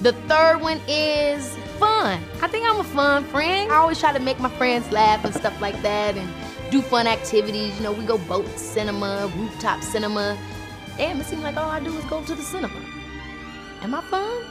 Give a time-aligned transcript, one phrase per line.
[0.00, 2.24] The third one is fun.
[2.40, 3.70] I think I'm a fun friend.
[3.70, 6.26] I always try to make my friends laugh and stuff like that and
[6.70, 7.76] do fun activities.
[7.76, 10.38] You know, we go boat cinema, rooftop cinema.
[10.96, 12.80] Damn, it seems like all I do is go to the cinema.
[13.82, 14.42] Am I fun?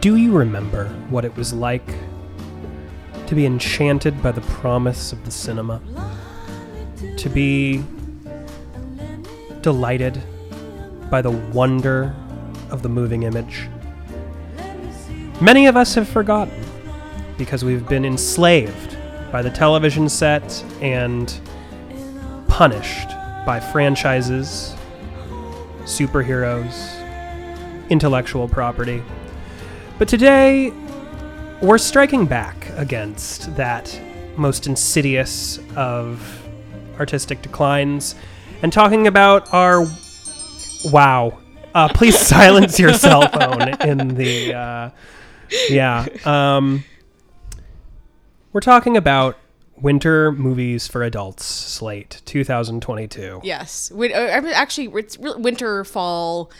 [0.00, 1.94] Do you remember what it was like
[3.28, 5.80] to be enchanted by the promise of the cinema?
[7.18, 7.84] To be
[9.60, 10.20] delighted
[11.10, 12.14] by the wonder
[12.70, 13.68] of the moving image?
[15.40, 16.64] Many of us have forgotten
[17.36, 18.96] because we've been enslaved
[19.30, 21.38] by the television set and
[22.48, 23.08] punished
[23.44, 24.74] by franchises,
[25.82, 26.96] superheroes,
[27.90, 29.02] intellectual property.
[29.98, 30.72] But today,
[31.62, 34.00] we're striking back against that
[34.36, 36.48] most insidious of
[36.98, 38.14] artistic declines
[38.62, 39.86] and talking about our
[40.92, 41.38] wow.
[41.74, 44.90] Uh, please silence your cell phone in the uh,
[45.68, 46.06] yeah.
[46.24, 46.84] Um,
[48.52, 49.36] we're talking about
[49.80, 53.40] winter movies for adults slate 2022.
[53.44, 53.90] Yes.
[53.92, 56.50] Win- uh, actually, it's winter, fall,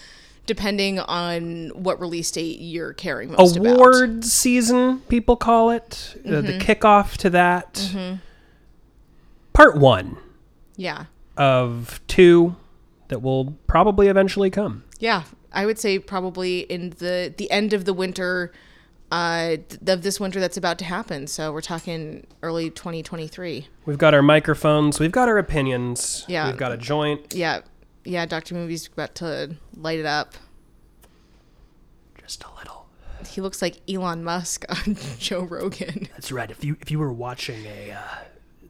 [0.44, 3.74] depending on what release date you're caring most about.
[3.74, 7.90] award season people call it uh, the kickoff to that
[9.52, 10.18] part one
[10.76, 11.06] Yeah.
[11.36, 12.54] of two
[13.08, 15.22] that will probably eventually come Yeah.
[15.52, 18.52] I would say probably in the the end of the winter
[19.10, 21.26] uh th- of this winter that's about to happen.
[21.28, 23.68] So we're talking early 2023.
[23.86, 26.46] we've got our microphones we've got our opinions Yeah.
[26.48, 27.60] we've got a joint Yeah.
[28.04, 28.54] Yeah, Dr.
[28.54, 30.34] Movie's about to light it up.
[32.20, 32.86] just a little
[33.28, 36.08] He looks like Elon Musk on Joe Rogan.
[36.12, 38.00] that's right if you if you were watching a uh,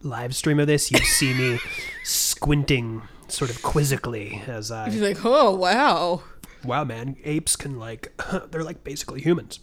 [0.02, 1.58] live stream of this you'd see me
[2.04, 6.22] squinting sort of quizzically as i He's like, "Oh, wow."
[6.64, 7.16] wow man.
[7.24, 8.12] Apes can like
[8.50, 9.60] they're like basically humans.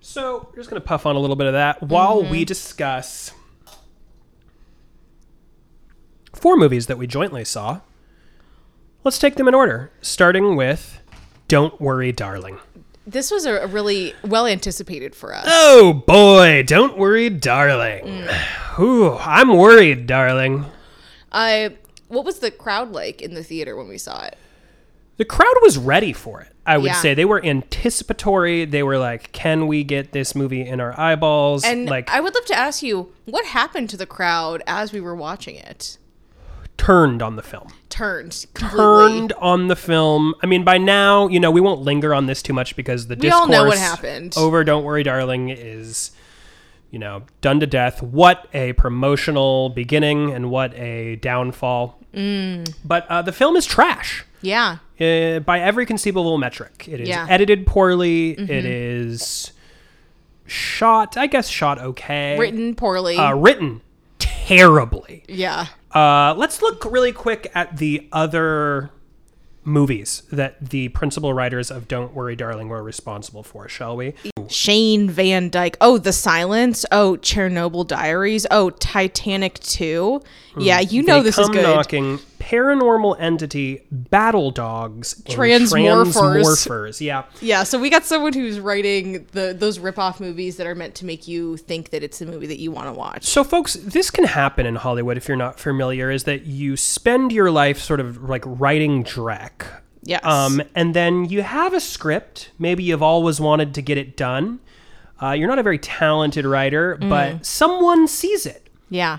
[0.00, 3.32] So we're just gonna puff on a little bit of that while we discuss
[6.34, 7.80] four movies that we jointly saw.
[9.04, 11.00] Let's take them in order starting with
[11.48, 12.58] don't worry darling.
[13.06, 15.44] This was a really well anticipated for us.
[15.48, 16.62] oh boy.
[16.66, 18.28] Don't worry darling.
[18.78, 20.64] Ooh, i'm worried darling.
[21.32, 21.70] Uh,
[22.10, 24.36] what was the crowd like in the theater when we saw it?
[25.16, 26.94] the crowd was ready for it i would Yeah.
[26.94, 31.62] say they were anticipatory they were like can we get this movie in our eyeballs
[31.64, 35.00] And like I would love to ask you, what happened to the crowd as we
[35.00, 35.98] were watching it?
[36.78, 38.78] turned on the film Turned completely.
[39.18, 42.40] turned on the film i mean by now you know we won't linger on this
[42.40, 44.32] too much because the We all know what happened.
[44.38, 46.12] over don't worry darling is
[46.90, 52.74] you know done to death what a promotional beginning and what a downfall Mm.
[52.84, 54.78] but uh, the film is trash Yeah.
[55.00, 56.86] uh, by every conceivable metric.
[56.88, 57.26] It is Yeah.
[57.28, 58.30] edited poorly.
[58.32, 59.52] it is
[60.46, 62.36] shot, I guess, shot okay.
[62.38, 63.16] Written poorly.
[63.16, 63.80] uh, written
[64.18, 65.24] terribly.
[65.28, 65.66] yeah.
[65.94, 68.90] Uh, let's look really quick at the other
[69.70, 74.14] movies that the principal writers of Don't Worry, Darling were responsible for, shall we?
[74.48, 75.76] Shane Van Dyke.
[75.80, 76.84] Oh, The Silence.
[76.92, 78.46] Oh, Chernobyl Diaries.
[78.50, 80.20] Oh, Titanic 2.
[80.58, 80.94] Yeah, hmm.
[80.94, 81.62] you know They this is good.
[81.62, 82.18] knocking
[82.50, 86.12] paranormal entity, battle dogs, Transmorphers.
[86.12, 87.00] transmorphers.
[87.00, 87.24] Yeah.
[87.40, 91.04] Yeah, so we got someone who's writing the those rip-off movies that are meant to
[91.04, 93.24] make you think that it's a movie that you want to watch.
[93.24, 96.10] So, folks, this can happen in Hollywood if you're not familiar.
[96.10, 99.66] Is that you spend your life sort of like writing dreck,
[100.02, 100.24] Yes.
[100.24, 102.50] um, and then you have a script.
[102.58, 104.60] Maybe you've always wanted to get it done.
[105.22, 107.08] Uh, you're not a very talented writer, Mm.
[107.10, 108.68] but someone sees it.
[108.88, 109.18] yeah.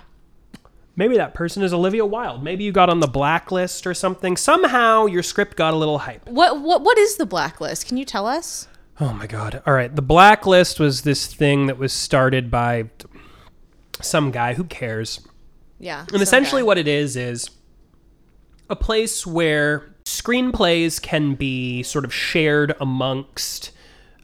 [0.95, 2.43] Maybe that person is Olivia Wilde.
[2.43, 4.35] Maybe you got on the blacklist or something.
[4.35, 6.27] Somehow your script got a little hype.
[6.27, 7.87] What what what is the blacklist?
[7.87, 8.67] Can you tell us?
[8.99, 9.63] Oh my god.
[9.65, 9.95] All right.
[9.95, 12.89] The blacklist was this thing that was started by
[14.01, 14.53] some guy.
[14.53, 15.25] Who cares?
[15.79, 16.05] Yeah.
[16.13, 17.49] And essentially, what it is is
[18.69, 23.71] a place where screenplays can be sort of shared amongst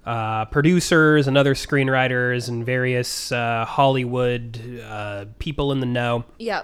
[0.07, 6.23] uh, producers and other screenwriters and various uh, Hollywood uh, people in the know.
[6.39, 6.63] Yeah.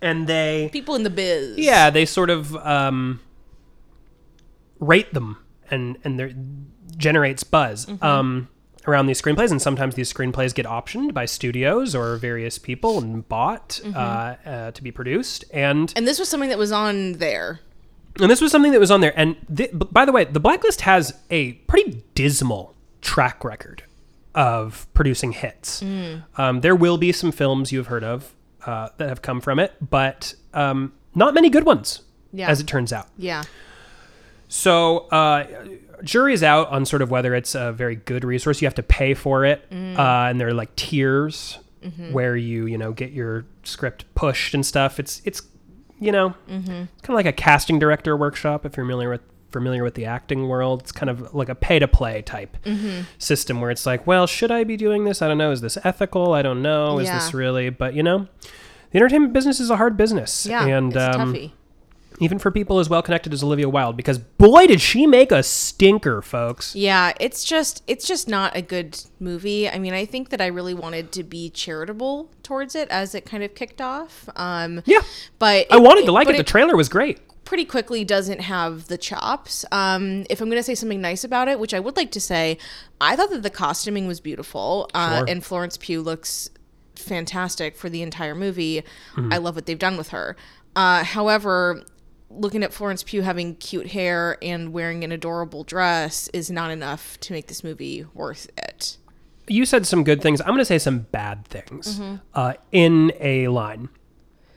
[0.00, 1.56] And they, People in the biz.
[1.58, 3.20] yeah, they sort of um,
[4.80, 5.38] rate them
[5.70, 6.32] and and there
[6.96, 7.88] generates buzz.
[8.02, 8.48] Um,
[8.88, 13.28] around these screenplays, and sometimes these screenplays get optioned by studios or various people and
[13.28, 15.44] bought uh, uh, to be produced.
[15.52, 17.60] And And this was something that was on there.
[18.20, 19.12] and this was something that was on there.
[19.16, 22.71] And th- by the way, the Blacklist has a pretty dismal
[23.02, 23.82] track record
[24.34, 25.82] of producing hits.
[26.36, 28.32] Um, there will be some films you've heard of
[28.64, 32.00] uh, that have come from it, but um, not many good ones,
[32.32, 32.48] Yeah.
[32.48, 33.08] as it turns out.
[33.18, 33.42] Yeah.
[34.48, 35.46] So, uh,
[36.02, 38.60] jury's out on sort of whether it's a very good resource.
[38.60, 39.98] You have to pay for it, Mm.
[39.98, 42.12] uh, and there are like tiers Mm-hmm.
[42.12, 45.00] where you you know get your script pushed and stuff.
[45.00, 45.42] It's it's
[45.98, 46.68] you know Mm-hmm.
[46.70, 49.20] kind of like a casting director workshop if you're familiar with
[49.52, 50.80] familiar with the acting world.
[50.82, 53.02] It's kind of like a pay to play type Mm-hmm.
[53.18, 55.22] system where it's like, well, should I be doing this?
[55.22, 55.50] I don't know.
[55.52, 56.32] Is this ethical?
[56.32, 56.98] I don't know.
[56.98, 57.18] Is Yeah.
[57.18, 57.70] this really?
[57.70, 58.28] But you know.
[58.90, 61.50] The entertainment business is a hard business, Yeah, and it's um,
[62.20, 65.42] even for people as well connected as Olivia Wilde, because boy, did she make a
[65.42, 66.76] stinker, folks.
[66.76, 69.66] Yeah, it's just it's just not a good movie.
[69.66, 73.24] I mean, I think that I really wanted to be charitable towards it as it
[73.24, 74.28] kind of kicked off.
[74.36, 75.00] Um, Yeah,
[75.38, 76.38] but I wanted to like but it.
[76.38, 77.18] The trailer was great.
[77.52, 79.62] Pretty quickly doesn't have the chops.
[79.70, 82.20] Um, if I'm going to say something nice about it, which I would like to
[82.20, 82.56] say,
[82.98, 85.26] I thought that the costuming was beautiful, uh, Sure.
[85.28, 86.48] and Florence Pugh looks
[86.96, 88.80] fantastic for the entire movie.
[89.16, 89.34] Mm-hmm.
[89.34, 90.34] I love what they've done with her.
[90.74, 91.82] Uh, however,
[92.30, 97.20] looking at Florence Pugh having cute hair and wearing an adorable dress is not enough
[97.20, 98.96] to make this movie worth it.
[99.46, 100.40] You said some good things.
[100.40, 102.14] I'm going to say some bad things Mm-hmm.
[102.32, 103.90] uh, in a line.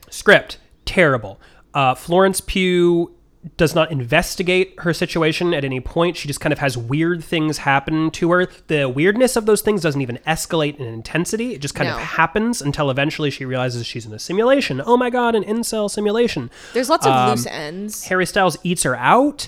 [0.09, 1.41] Script terrible.
[1.75, 3.11] Uh, Florence Pugh
[3.57, 6.17] does not investigate her situation at any point.
[6.17, 8.47] She just kind of has weird things happen to her.
[8.67, 11.53] The weirdness of those things doesn't even escalate in intensity.
[11.53, 14.81] It just kind of happens until eventually she realizes she's in a simulation.
[14.83, 16.49] Oh my god, an incel simulation.
[16.73, 18.05] There's lots of Um, loose ends.
[18.05, 19.47] Harry Styles eats her out.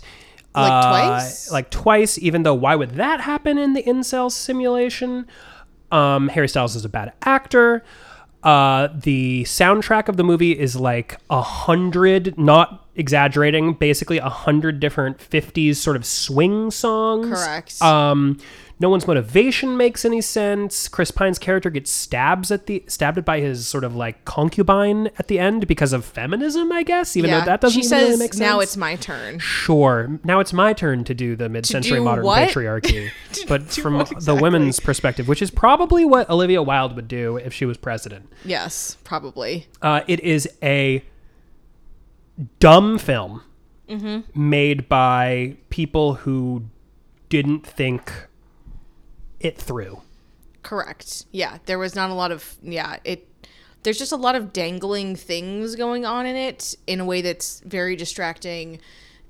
[0.53, 1.51] Like uh, twice?
[1.51, 5.25] Like twice, even though why would that happen in the incel simulation?
[5.91, 7.83] Um, Harry Styles is a bad actor.
[8.43, 14.79] Uh, the soundtrack of the movie is like a hundred, not exaggerating, basically a hundred
[14.79, 17.27] different 50s sort of swing songs.
[17.29, 17.81] Correct.
[17.81, 18.39] Um,
[18.79, 20.87] no one's motivation makes any sense.
[20.87, 25.27] Chris Pine's character gets stabs at the stabbed by his sort of like concubine at
[25.27, 27.17] the end because of feminism, I guess.
[27.17, 28.39] Even though that doesn't she really make sense.
[28.39, 29.39] now it's my turn.
[29.39, 30.19] Sure.
[30.23, 32.47] Now it's my turn to do the mid-century do modern what?
[32.49, 33.09] patriarchy,
[33.47, 37.53] but from what the women's perspective, which is probably what Olivia Wilde would do if
[37.53, 38.29] she was president.
[38.45, 39.65] Yes, probably.
[39.81, 41.03] Uh, it is a
[42.59, 43.41] dumb film
[43.89, 44.49] Mm-hmm.
[44.49, 46.65] made by people who
[47.29, 48.26] didn't think
[49.39, 50.01] it through.
[50.63, 51.25] Correct.
[51.31, 53.27] Yeah, there was not a lot of yeah, it
[53.83, 57.61] there's just a lot of dangling things going on in it in a way that's
[57.61, 58.79] very distracting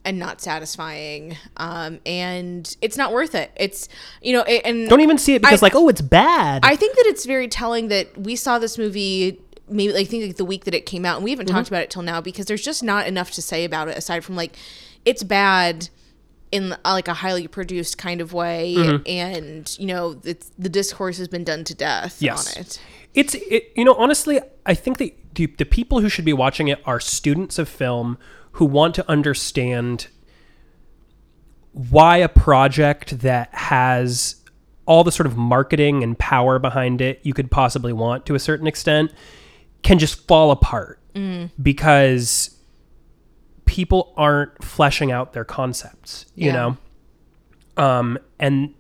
[0.04, 1.38] and not satisfying.
[1.58, 3.52] Um and it's not worth it.
[3.56, 3.88] It's
[4.22, 6.62] you know, a- and Don't even see it because, I- like, oh, it's bad.
[6.66, 9.40] I think that it's very telling that we saw this movie
[9.70, 11.56] maybe I think like the week that it came out and we haven't Mm-hmm.
[11.58, 14.24] talked about it till now because there's just not enough to say about it aside
[14.24, 14.56] from like
[15.06, 15.90] it's bad
[16.52, 19.04] in uh, like a highly produced kind of way Mm-hmm.
[19.08, 22.56] and you know it's, the discourse has been done to death yes.
[22.56, 22.82] on it.
[23.14, 26.68] It's it, you know honestly, I think that the, the people who should be watching
[26.68, 28.18] it are students of film
[28.54, 30.08] who want to understand
[31.74, 34.44] why a project that has
[34.88, 38.40] all the sort of marketing and power behind it you could possibly want to a
[38.40, 39.12] certain extent
[39.84, 41.00] can just fall apart
[41.62, 42.57] because
[43.68, 46.54] people aren't fleshing out their concepts you Yeah.
[46.54, 48.74] know um and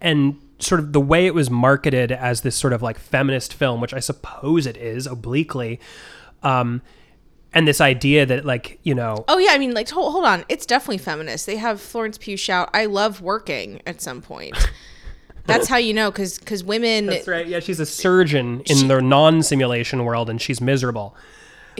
[0.00, 3.80] and sort of the way it was marketed as this sort of like feminist film
[3.80, 5.78] which i suppose it is obliquely
[6.42, 6.80] um
[7.54, 10.44] and this idea that like you know Oh yeah, I mean like hold, hold on,
[10.50, 11.46] it's definitely feminist.
[11.46, 14.54] They have Florence Pugh shout "I love working" at some point.
[15.46, 19.00] That's how you know cuz cuz women that's right yeah she's a surgeon in the
[19.00, 21.16] non-simulation world and she's miserable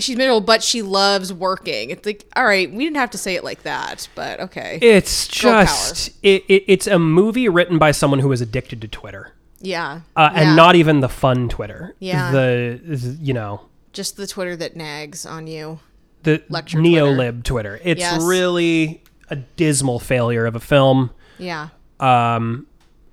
[0.03, 1.91] she's miserable but she loves working.
[1.91, 4.79] It's like all right, we didn't have to say it like that, but okay.
[4.81, 8.89] it's Girl just it, it, it's a movie written by someone who is addicted to
[8.89, 10.01] twitter yeah.
[10.17, 10.41] uh, yeah.
[10.43, 12.31] and not even the fun twitter Yeah.
[12.33, 12.81] the
[13.21, 13.63] you know
[13.93, 15.81] just the Twitter that nags on you.
[16.23, 17.81] the Lecture neolib Twitter.
[17.83, 18.23] It's Yes.
[18.23, 21.69] really a dismal failure of a film, Yeah.
[21.99, 22.67] um,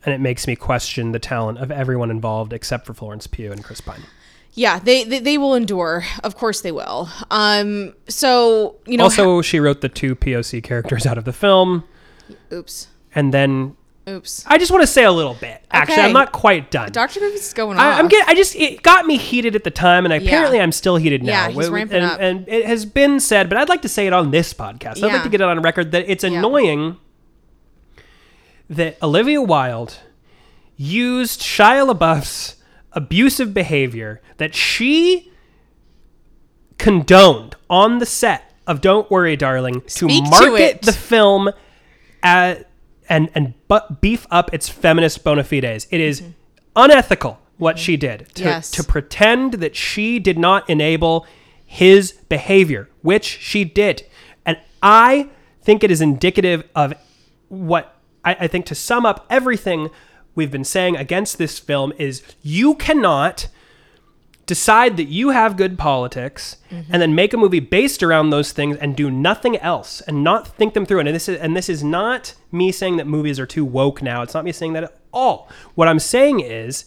[0.06, 3.64] and it makes me question the talent of everyone involved except for Florence Pugh and
[3.64, 4.04] Chris Pine.
[4.56, 6.04] Yeah, they, they they will endure.
[6.24, 7.10] Of course they will.
[7.30, 11.84] Um so, you know also, she wrote the two POC characters out of the film,
[12.52, 12.88] oops.
[13.14, 13.76] and then
[14.08, 14.46] Oops.
[14.46, 15.66] I just want to say a little bit.
[15.72, 16.04] Actually, Okay.
[16.04, 16.92] I'm not quite done.
[16.92, 17.22] Dr.
[17.22, 17.84] Movies is going on.
[17.84, 18.30] I, I'm getting.
[18.30, 21.48] I just it got me heated at the time, and apparently I'm still heated now.
[21.48, 22.20] Yeah, he's ramping and, up.
[22.22, 24.98] and it has been said, but I'd like to say it on this podcast.
[24.98, 25.08] Yeah.
[25.08, 26.98] I'd like to get it on record that it's annoying
[28.70, 29.98] that Olivia Wilde
[30.78, 32.58] used Shia LaBeouf's
[32.96, 35.32] abusive behavior that she
[36.78, 40.82] condoned on the set of Don't Worry, Darling to Speak to market it.
[40.82, 41.52] the film
[42.24, 42.70] at,
[43.08, 45.88] and and but beef up its feminist bona fides.
[45.92, 46.24] It is
[46.76, 48.44] unethical what she did to, Mm-hmm.
[48.44, 48.72] Yes.
[48.72, 51.26] to pretend that she did not enable
[51.66, 54.04] his behavior, which she did.
[54.46, 55.30] And I
[55.62, 56.94] think it is indicative of
[57.48, 59.90] what I, I think to sum up everything
[60.36, 63.48] we've been saying against this film is you cannot
[64.46, 66.92] decide that you have good politics mm-hmm.
[66.94, 70.48] and then make a movie based around those things and do nothing else and not
[70.48, 71.00] think them through.
[71.00, 74.22] And this is and this is not me saying that movies are too woke now.
[74.22, 75.50] It's not me saying that at all.
[75.76, 76.86] What i'm saying is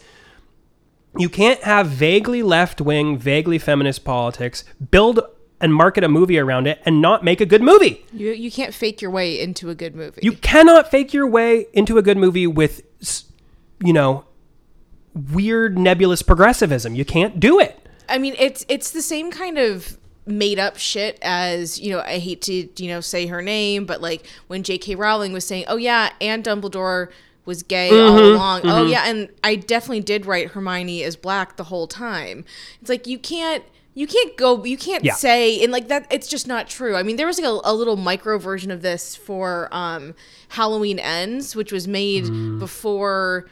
[1.16, 5.20] you can't have vaguely left-wing vaguely feminist politics build
[5.60, 8.04] and market a movie around it and not make a good movie.
[8.12, 10.20] You you can't fake your way into a good movie.
[10.22, 13.24] you cannot fake your way into a good movie with s-
[13.80, 14.24] you know
[15.14, 19.98] weird nebulous progressivism you can't do it I mean, it's it's the same kind of
[20.26, 22.00] made up shit as you know.
[22.00, 24.94] I hate to you know say her name, but like when J.K.
[24.94, 27.08] Rowling was saying, "Oh yeah, and Dumbledore
[27.44, 28.36] was gay all mm-hmm.
[28.36, 28.90] along." Oh mm-hmm.
[28.90, 32.44] yeah, and I definitely did write Hermione as black the whole time.
[32.80, 33.64] It's like you can't.
[33.94, 34.64] You can't go.
[34.64, 35.14] You can't Yeah.
[35.14, 36.06] say and like that.
[36.08, 36.94] It's just not true.
[36.94, 40.14] I mean, there was like a, a little micro version of this for um,
[40.50, 42.60] Halloween Ends, which was made mm.
[42.60, 43.48] before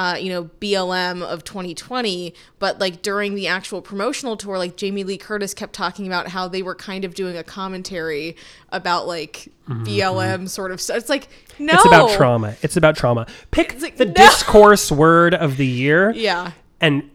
[0.00, 5.04] uh, you know, BLM of 2020, but like during the actual promotional tour, like Jamie
[5.04, 8.34] Lee Curtis kept talking about how they were kind of doing a commentary
[8.70, 10.96] about like BLM sort of stuff.
[10.96, 11.28] It's like,
[11.58, 11.74] no.
[11.74, 11.76] Mm-hmm.
[11.76, 12.56] It's about trauma.
[12.62, 13.26] It's about trauma.
[13.50, 14.14] Pick like, the no.
[14.14, 16.52] discourse word of the year Yeah.
[16.80, 17.10] and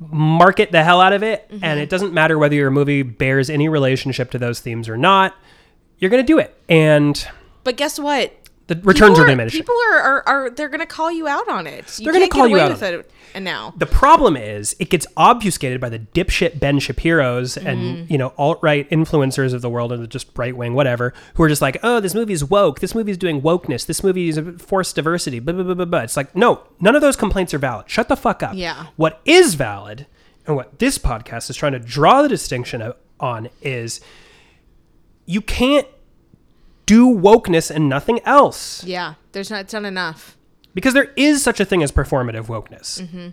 [0.00, 1.48] market the hell out of it.
[1.48, 1.62] Mm-hmm.
[1.64, 5.36] And it doesn't matter whether your movie bears any relationship to those themes or not.
[5.98, 6.58] You're going to do it.
[6.68, 7.24] And
[7.62, 8.32] But guess what?
[8.66, 9.60] The returns are are, diminishing.
[9.60, 11.98] people are, are, are they're going to call you out on it.
[11.98, 13.74] You They're gonna call you out with on it and now.
[13.76, 17.66] the problem is it gets obfuscated by the dipshit Ben Shapiro's Mm.
[17.66, 21.42] and you know alt right influencers of the world and just right wing whatever who
[21.42, 24.94] are just like oh this movie's woke this movie's doing wokeness this movie is forced
[24.96, 26.00] diversity blah blah blah blah blah.
[26.00, 27.90] It's like no none of those complaints are valid.
[27.90, 28.54] Shut the fuck up.
[28.54, 28.86] Yeah.
[28.96, 30.06] What is valid
[30.46, 34.00] and what this podcast is trying to draw the distinction on is
[35.26, 35.86] you can't
[36.86, 39.14] do wokeness and nothing else Yeah.
[39.32, 40.36] There's not, it's not enough.
[40.74, 43.32] because there is such a thing as performative wokeness.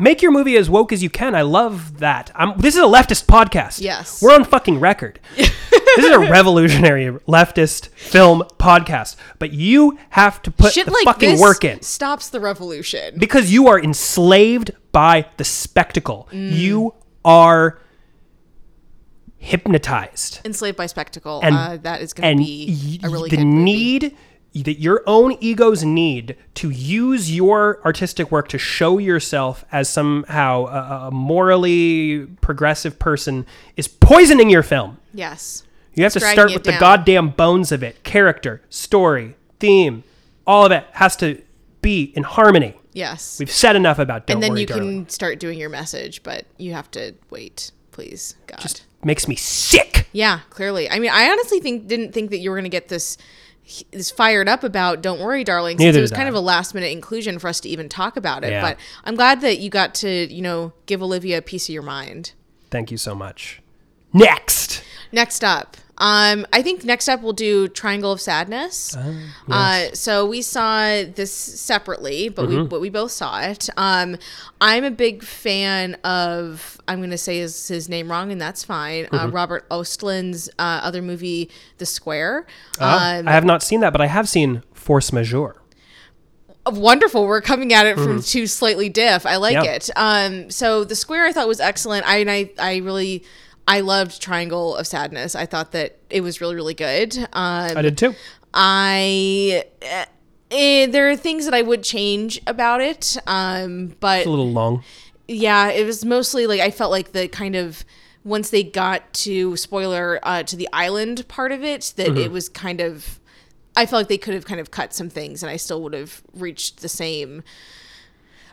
[0.00, 1.34] Make your movie as woke as you can.
[1.34, 2.30] I love that.
[2.36, 3.80] I'm, this is a leftist podcast.
[3.80, 4.22] Yes.
[4.22, 5.18] we're on fucking record.
[5.36, 5.50] this
[5.98, 11.40] is a revolutionary leftist film podcast, but you have to put Shit the like fucking
[11.40, 13.18] work in stops the revolution.
[13.18, 16.28] because you are enslaved by the spectacle.
[16.30, 16.52] Mm.
[16.52, 17.80] You are
[19.38, 21.40] hypnotized Enslaved by spectacle.
[21.42, 23.64] and uh, that is going to be a really the good movie.
[23.64, 24.16] need
[24.54, 30.64] that your own egos need to use your artistic work to show yourself as somehow
[30.66, 34.98] a, a morally progressive person is poisoning your film.
[35.14, 35.62] Yes.
[35.94, 40.02] You have to start it with the goddamn bones of it character, story, theme.
[40.46, 41.40] All of it has to
[41.82, 42.74] be in harmony.
[42.92, 43.38] Yes.
[43.38, 45.04] We've said enough about don't and then worry, you darling.
[45.04, 48.34] can start doing your message, but you have to wait, please.
[48.46, 48.60] God.
[48.60, 50.08] Just makes me sick.
[50.12, 50.90] yeah, clearly.
[50.90, 53.16] I mean, I honestly think didn't think that you were going to get this
[53.90, 56.28] this fired up about "Don't Worry, Darling." Since Neither it was kind I.
[56.28, 58.50] of a last minute inclusion for us to even talk about it.
[58.50, 58.62] Yeah.
[58.62, 61.82] But I'm glad that you got to you know give Olivia a piece of your
[61.82, 62.32] mind.
[62.70, 63.60] Thank you so much.
[64.12, 64.82] Next.
[65.12, 68.96] Next up, um, I think next up we'll do Triangle of Sadness.
[69.48, 73.68] uh, so we saw this separately, but we but we both saw it.
[73.76, 74.16] Um,
[74.60, 78.64] I'm a big fan of I'm going to say his, his name wrong, and that's
[78.64, 79.08] fine.
[79.12, 82.46] Uh, Robert Ostland's uh, other movie, The Square.
[82.80, 85.56] Uh, Um, I have not seen that, but I have seen Force Majeure.
[86.66, 87.26] wonderful.
[87.26, 89.24] We're coming at it from two slightly diff.
[89.26, 89.64] I like Mm-hmm.
[89.74, 89.90] It.
[89.96, 92.06] Um, so the square I thought was excellent.
[92.06, 93.24] I and I I really
[93.68, 95.34] I loved Triangle of Sadness.
[95.36, 97.16] I thought that it was really really good.
[97.18, 98.14] Um, I did too.
[98.54, 100.04] I eh,
[100.50, 103.16] eh, there are things that I would change about it.
[103.26, 104.82] Um, but It's a little long.
[105.28, 107.84] yeah, it was mostly like I felt like the kind of
[108.24, 112.18] once they got to spoiler uh, to the island part of it, that Mm-hmm.
[112.18, 113.20] it was kind of.
[113.76, 115.92] I felt like they could have kind of cut some things, and I still would
[115.94, 117.44] have reached the same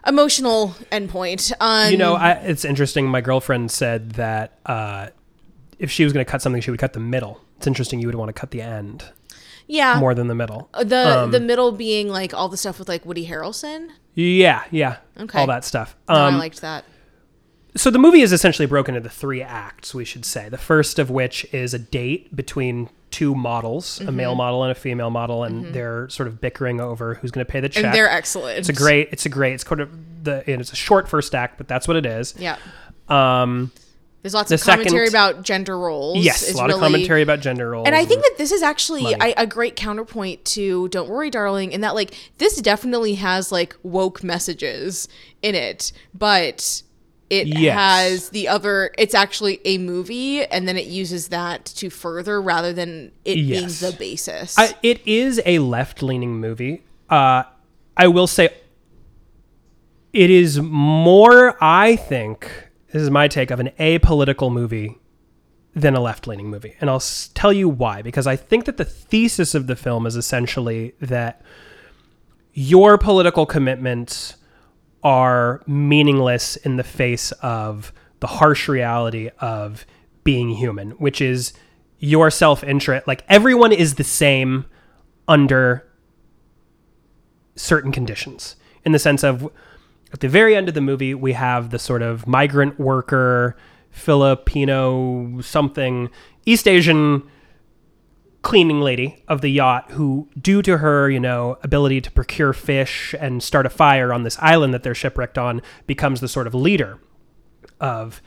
[0.08, 1.52] emotional endpoint.
[1.60, 3.08] Um, You know, I, it's interesting.
[3.08, 5.08] My girlfriend said that uh,
[5.80, 7.42] if she was going to cut something, she would cut the middle.
[7.58, 8.00] It's interesting.
[8.00, 9.06] You would want to cut the end
[9.68, 10.70] yeah, more than the middle.
[10.80, 13.90] the um, the middle being like all the stuff with like Woody Harrelson.
[14.14, 14.98] Yeah, yeah.
[15.20, 15.40] Okay.
[15.40, 15.96] All that stuff.
[16.08, 16.86] No, I Um, liked that.
[17.76, 20.50] So the movie is essentially broken into three acts, we should say.
[20.50, 24.16] The first of which is a date between two models, a Mm-hmm.
[24.16, 27.52] male model and a female model, and they're sort of bickering over who's going to
[27.52, 27.84] pay the check.
[27.86, 28.58] And they're excellent.
[28.60, 29.10] it's a great.
[29.12, 29.54] It's a great.
[29.54, 29.90] It's kind of
[30.24, 30.44] the.
[30.50, 32.34] and It's a short first act, but that's what it is.
[32.38, 32.58] Yeah.
[33.08, 33.72] Um,
[34.22, 36.18] There's lots The of commentary second- about gender roles.
[36.26, 37.86] yes, a lot of commentary about gender roles.
[37.86, 41.72] And I think that this is actually a, a great counterpoint to Don't Worry, Darling,
[41.72, 45.08] in that, like, this definitely has, like, woke messages
[45.44, 46.82] in it, but
[47.30, 47.74] it Yes.
[47.74, 52.72] has the other it's actually a movie and then it uses that to further rather
[52.72, 53.80] than it Yes.
[53.80, 54.58] being the basis.
[54.60, 56.84] I, it is a left-leaning movie.
[57.10, 57.44] Uh,
[57.98, 58.50] I will say,
[60.14, 61.58] it is more.
[61.64, 62.50] I think
[62.92, 64.98] this is my take of an apolitical movie
[65.76, 68.02] than a left-leaning movie, and I'll s- tell you why.
[68.02, 71.42] Because I think that the thesis of the film is essentially that
[72.54, 74.36] your political commitments
[75.06, 79.86] are meaningless in the face of the harsh reality of
[80.24, 81.54] being human, which is
[82.00, 83.08] your self interest.
[83.08, 84.66] Like everyone is the same
[85.28, 85.88] under
[87.56, 89.50] certain conditions, in the sense of
[90.12, 93.56] at the very end of the movie, we have the sort of migrant worker,
[93.92, 96.10] Filipino something,
[96.46, 97.24] East Asian
[98.46, 103.16] cleaning lady of the yacht who due to her you know ability to procure fish
[103.20, 106.54] and start a fire on this island that they're shipwrecked on becomes the sort of
[106.54, 107.00] leader
[107.82, 108.22] of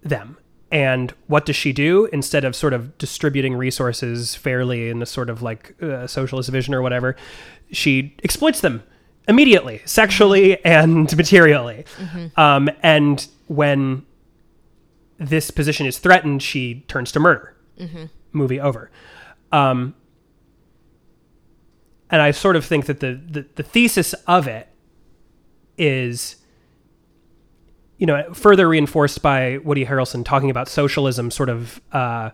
[0.00, 0.38] them.
[0.70, 2.06] And what does she do?
[2.12, 6.72] Instead of sort of distributing resources fairly in a sort of like uh, socialist vision
[6.72, 7.16] or whatever
[7.72, 8.84] she exploits them
[9.26, 11.84] immediately sexually and materially.
[12.36, 14.06] Um, and when
[15.18, 17.56] this position is threatened she turns to murder.
[18.32, 18.88] Movie over.
[19.52, 19.94] Um,
[22.10, 24.68] and I sort of think that the, the, the thesis of it
[25.76, 26.36] is,
[27.98, 32.30] you know, further reinforced by Woody Harrelson talking about socialism sort of uh,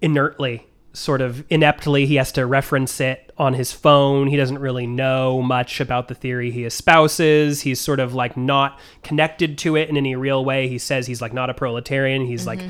[0.00, 2.06] inertly, sort of ineptly.
[2.06, 4.28] He has to reference it on his phone.
[4.28, 7.62] He doesn't really know much about the theory he espouses.
[7.62, 10.68] He's sort of like not connected to it in any real way.
[10.68, 12.24] He says he's like not a proletarian.
[12.24, 12.60] He's like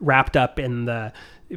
[0.00, 1.12] wrapped up in the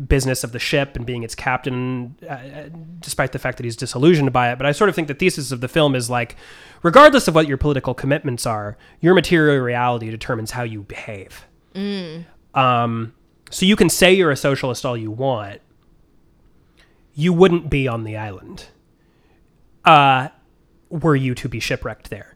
[0.08, 4.32] business of the ship and being its captain, uh, despite the fact that he's disillusioned
[4.34, 4.58] by it.
[4.58, 6.36] But I sort of think the thesis of the film is like,
[6.84, 11.46] regardless of what your political commitments are, your material reality determines how you behave.
[12.54, 13.14] Um,
[13.50, 15.62] so you can say you're a socialist all you want,
[17.14, 18.66] you wouldn't be on the island,
[19.86, 20.30] uh,
[20.90, 22.36] were you to be shipwrecked there.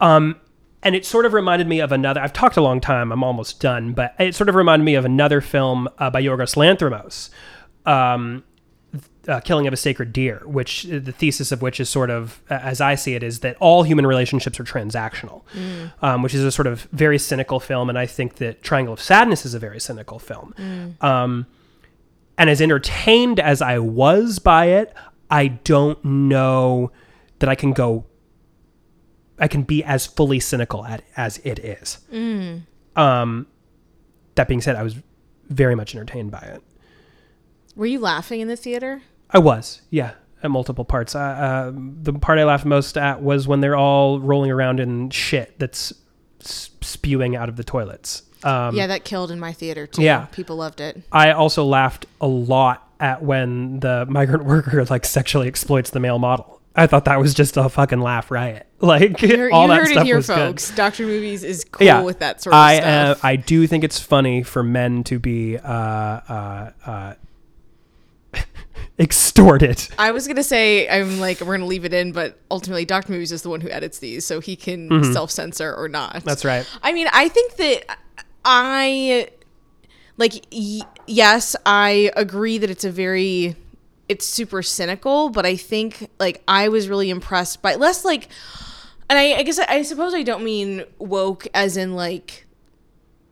[0.00, 0.40] Um,
[0.84, 2.20] and it sort of reminded me of another.
[2.20, 3.10] I've talked a long time.
[3.10, 6.54] I'm almost done, but it sort of reminded me of another film uh, by Yorgos
[6.56, 7.30] Lanthimos,
[7.90, 8.44] um,
[9.26, 12.42] uh, "Killing of a Sacred Deer," which uh, the thesis of which is sort of,
[12.50, 15.42] as I see it, is that all human relationships are transactional,
[16.02, 17.88] um, which is a sort of very cynical film.
[17.88, 20.54] And I think that Triangle of Sadness is a very cynical film.
[21.00, 21.46] Um,
[22.36, 24.92] and as entertained as I was by it,
[25.30, 26.90] I don't know
[27.38, 28.04] that I can go
[29.38, 31.98] I can be as fully cynical at as it is.
[32.96, 33.46] Um,
[34.36, 34.96] that being said, I was
[35.48, 36.62] very much entertained by it.
[37.76, 39.02] Were you laughing in the theater?
[39.30, 41.14] I was, yeah, at multiple parts.
[41.14, 45.10] Uh, uh, the part I laughed most at was when they're all rolling around in
[45.10, 45.92] shit that's
[46.40, 48.22] spewing out of the toilets.
[48.44, 50.02] Um, yeah, that killed in my theater too.
[50.02, 50.26] yeah.
[50.26, 51.02] People loved it.
[51.10, 56.18] I also laughed a lot at when the migrant worker like sexually exploits the male
[56.18, 56.53] model.
[56.76, 58.66] I thought that was just a fucking laugh riot.
[58.84, 60.76] Like You're, all you that heard stuff it here, was good.
[60.76, 63.24] Doctor Movies is cool yeah, with that sort of I, uh, stuff.
[63.24, 67.14] I do think it's funny for men to be uh, uh, uh,
[68.98, 69.88] extorted.
[69.98, 73.32] I was gonna say I'm like we're gonna leave it in, but ultimately Doctor Movies
[73.32, 76.16] is the one who edits these, so he can self censor or not.
[76.16, 76.28] Mm-hmm.
[76.28, 76.68] That's right.
[76.82, 77.98] I mean, I think that
[78.44, 79.28] I
[80.18, 83.56] like y- yes, I agree that it's a very
[84.08, 88.28] it's super cynical, but I think like I was really impressed by less like
[89.08, 92.46] and I, I guess I, I suppose I don't mean woke as in like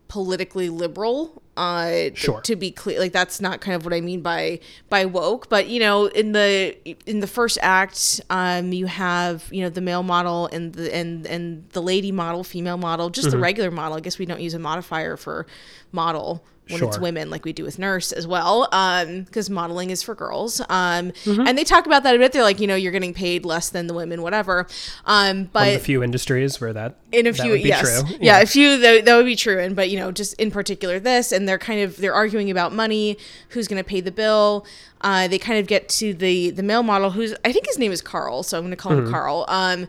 [0.09, 2.41] politically liberal uh Sure.
[2.43, 4.59] to be clear like that's not kind of what i mean by
[4.91, 9.63] by woke but you know in the in the first act um you have you
[9.63, 13.37] know the male model and the and and the lady model female model just Mm-hmm.
[13.37, 15.47] the regular model i guess we don't use a modifier for
[15.93, 20.03] model when it's women like we do with nurse as well um because modeling is
[20.03, 20.61] for girls.
[20.69, 21.47] Um Mm-hmm.
[21.47, 22.33] and they talk about that a bit.
[22.33, 24.67] They're like you know you're getting paid less than the women whatever.
[25.05, 28.03] Um but the few industries where that in a few would be yes.
[28.03, 28.17] true.
[28.21, 29.59] yeah, a few that, that would be true.
[29.59, 32.73] And but you know just in particular this and they're kind of they're arguing about
[32.73, 33.19] money
[33.51, 34.65] who's going to pay the bill.
[35.01, 37.91] Uh, they kind of get to the the male model who's i think his name
[37.91, 39.89] is carl so i'm going to call him carl um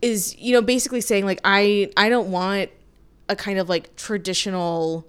[0.00, 2.70] is you know basically saying like i i don't want
[3.28, 5.04] a kind of like traditional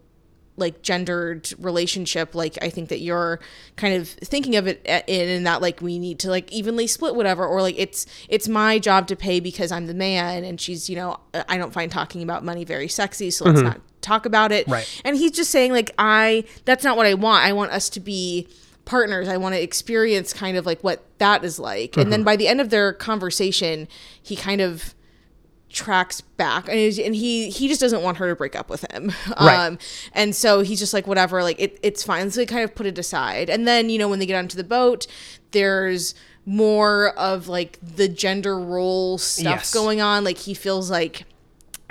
[0.58, 3.40] like gendered relationship like i think that you're
[3.76, 6.88] kind of thinking of it a- in and that like we need to like evenly
[6.88, 10.62] split whatever or like it's it's my job to pay because i'm the man and
[10.62, 13.70] she's you know uh, i don't find talking about money very sexy so let's mm-hmm.
[13.70, 14.68] not talk about it.
[14.68, 15.02] Right.
[15.04, 17.44] and he's just saying like i that's not what i want.
[17.44, 18.48] I want us to be
[18.86, 19.28] partners.
[19.28, 21.98] I want to experience kind of like what that is like.
[21.98, 22.26] And then mm-hmm.
[22.26, 23.88] by the end of their conversation
[24.22, 24.94] he kind of
[25.76, 29.12] tracks back and, and he he just doesn't want her to break up with him
[29.40, 29.58] Right.
[29.68, 29.78] um
[30.14, 32.86] and so he's just like whatever like it, it's fine so they kind of put
[32.86, 35.06] it aside and then you know when they get onto the boat
[35.52, 39.74] there's more of like the gender role stuff Yes.
[39.74, 41.26] going on like he feels like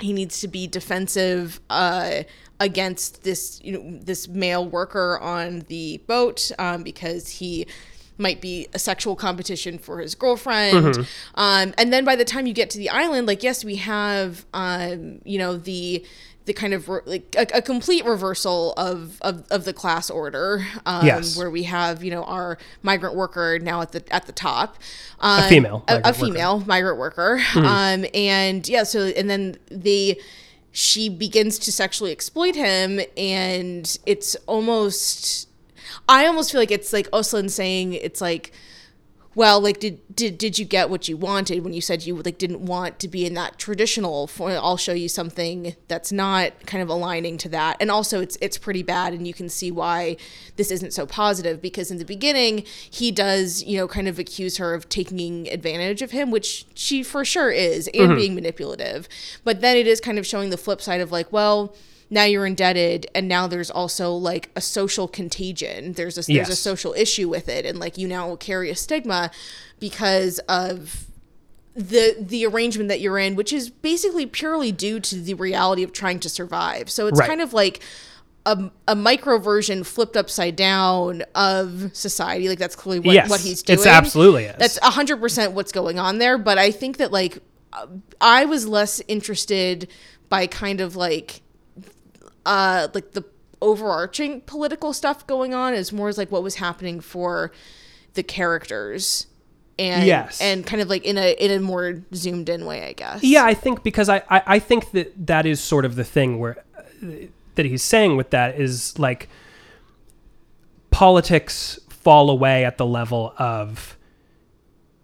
[0.01, 2.23] he needs to be defensive uh,
[2.59, 7.67] against this you know this male worker on the boat um, because he
[8.17, 11.07] might be a sexual competition for his girlfriend.
[11.35, 14.45] Um, and then by the time you get to the island like yes we have
[14.53, 16.05] um, you know the
[16.45, 20.63] the kind of re- like a, a complete reversal of, of, of the class order
[20.85, 21.35] um, Yes.
[21.35, 24.77] where we have you know our migrant worker now at the at the top.
[25.19, 26.25] Um, female a, a migrant worker.
[26.33, 27.41] female migrant worker.
[27.55, 30.19] Um and yeah so and then they
[30.71, 35.47] she begins to sexually exploit him and it's almost
[36.07, 38.51] i almost feel like it's like oslin saying it's like
[39.35, 42.37] well like did did did you get what you wanted when you said you like
[42.37, 46.81] didn't want to be in that traditional for i'll show you something that's not kind
[46.81, 47.77] of aligning to that.
[47.79, 50.17] And also it's it's pretty bad and you can see why
[50.55, 54.57] this isn't so positive because in the beginning he does you know kind of accuse
[54.57, 58.15] her of taking advantage of him which she for sure is and mm-hmm.
[58.15, 59.07] being manipulative.
[59.43, 61.75] But then it is kind of showing the flip side of like well
[62.09, 65.93] now you're indebted and now there's also like a social contagion.
[65.93, 69.31] There's a there's a social issue with it and like you now carry a stigma
[69.79, 71.05] because of
[71.73, 75.91] the the arrangement that you're in which is basically purely due to the reality of
[75.93, 76.89] trying to survive.
[76.89, 77.27] So it's Right.
[77.27, 77.81] kind of like
[78.45, 82.47] a, a micro version flipped upside down of society.
[82.47, 83.79] Like that's clearly what, Yes, what he's doing.
[83.79, 84.55] it's absolutely is.
[84.59, 86.37] that's 100% what's going on there.
[86.37, 87.39] But i think that like
[88.21, 89.89] i was less interested
[90.29, 91.41] by kind of like
[92.45, 93.23] uh like the
[93.61, 97.51] overarching political stuff going on is more as like what was happening for
[98.13, 99.27] the characters
[99.79, 100.39] and Yes.
[100.41, 103.43] and kind of like in a in a more zoomed in way i guess Yeah,
[103.45, 106.63] I think because I, I, I think that that is sort of the thing where
[106.77, 106.81] uh,
[107.55, 109.27] that he's saying with that is like
[110.91, 113.97] politics fall away at the level of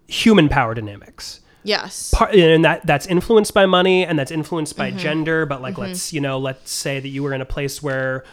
[0.06, 1.40] human power dynamics.
[1.64, 4.96] Yes Part, and that that's influenced by money and that's influenced Mm-hmm.
[4.96, 5.46] by gender.
[5.46, 8.24] But like, let's you know, let's say that you were in a place where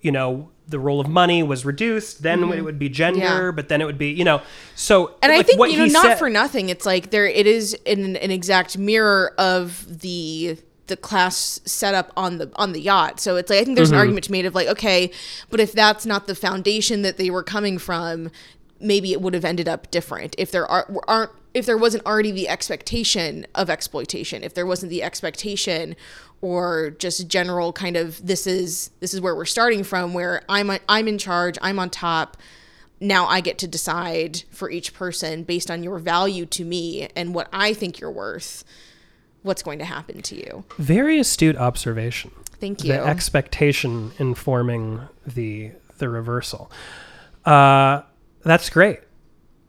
[0.00, 3.44] you know the role of money was reduced, then it would be gender, Mm-hmm.
[3.46, 3.50] Yeah.
[3.52, 4.40] but then it would be you know.
[4.74, 6.68] So and I think what you know, not said- for nothing.
[6.68, 12.36] It's like there, it is an, an exact mirror of the the class setup on
[12.38, 13.18] the on the yacht.
[13.20, 15.10] So it's like I think there's an argument to be made of like, okay,
[15.50, 18.30] but if that's not the foundation that they were coming from,
[18.80, 20.34] maybe it would have ended up different.
[20.38, 24.90] If there are aren't if there wasn't already the expectation of exploitation, if there wasn't
[24.90, 25.96] the expectation
[26.40, 30.70] or just general kind of this is this is where we're starting from, where I'm
[30.88, 32.36] I'm in charge, I'm on top
[33.00, 37.34] now I get to decide for each person based on your value to me and
[37.34, 38.64] what I think you're worth,
[39.42, 40.64] what's going to happen to you.
[40.78, 42.30] very astute observation.
[42.60, 42.92] Thank you.
[42.92, 46.70] the expectation informing the the reversal.
[47.44, 48.02] Uh,
[48.42, 49.00] that's great.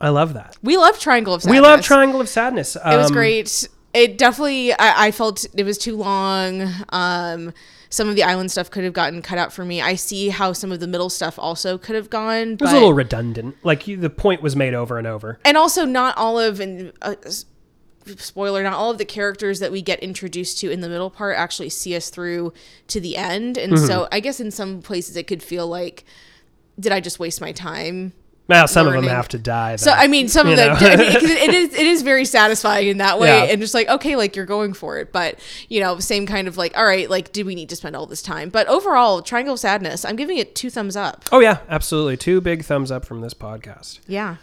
[0.05, 0.55] I love that.
[0.61, 1.55] we love Triangle of Sadness.
[1.55, 2.75] We love Triangle of Sadness.
[2.75, 3.67] It was Um, great.
[3.93, 6.69] It definitely, I, I felt it was too long.
[6.89, 7.53] Um,
[7.89, 9.81] some of the island stuff could have gotten cut out for me.
[9.81, 12.53] I see how some of the middle stuff also could have gone.
[12.53, 13.55] It was a little redundant.
[13.63, 15.39] Like you, the point was made over and over.
[15.45, 17.15] and also not all of and uh,
[18.17, 21.35] spoiler not all of the characters that we get introduced to in the middle part
[21.37, 22.53] actually see us through
[22.87, 23.85] to the end and Mm-hmm.
[23.87, 26.05] so i guess in some places it could feel like
[26.79, 28.13] did i just waste my time
[28.47, 29.75] Well, some of them have to die.
[29.77, 30.75] so i mean some of them?
[30.79, 33.51] I mean, it is it is very satisfying in that way Yeah.
[33.51, 36.55] and just like okay like you're going for it but you know same kind of
[36.57, 39.53] like all right like do we need to spend all this time but overall triangle
[39.55, 42.17] of sadness i'm giving it two thumbs up oh yeah, absolutely.
[42.17, 43.99] Two big thumbs up from this podcast.
[44.07, 44.35] yeah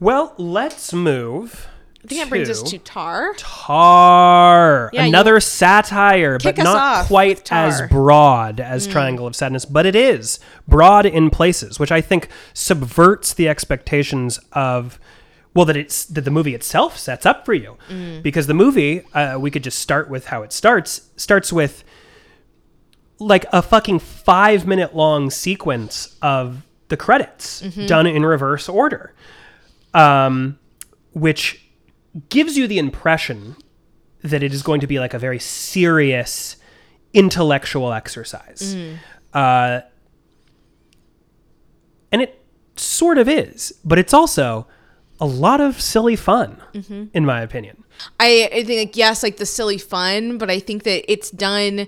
[0.00, 1.68] Well, let's move.
[2.02, 4.88] I think that brings us to Tár Tár.
[4.92, 7.44] Yeah, Another satire, but not quite.
[7.44, 7.52] Mm.
[7.56, 12.28] as broad as Triangle of Sadness, but it is broad in places, which I think
[12.54, 14.98] subverts the expectations of
[15.52, 17.76] well that it's that the movie itself sets up for you.
[17.90, 18.22] Mm.
[18.22, 21.84] Because the movie, uh, we could just start with how it starts, starts with
[23.18, 27.86] like a fucking 5 minute long sequence of the credits Mm-hmm.
[27.86, 29.12] done in reverse order.
[29.92, 30.58] Um
[31.12, 31.66] which
[32.28, 33.56] gives you the impression
[34.22, 36.56] that it is going to be like a very serious
[37.14, 38.76] intellectual exercise.
[39.32, 39.80] Uh,
[42.12, 42.42] and it
[42.76, 44.66] sort of is, but it's also
[45.20, 46.60] a lot of silly fun,
[47.14, 47.84] in my opinion.
[48.18, 51.86] I, I think like yes, like the silly fun, but I think that it's done.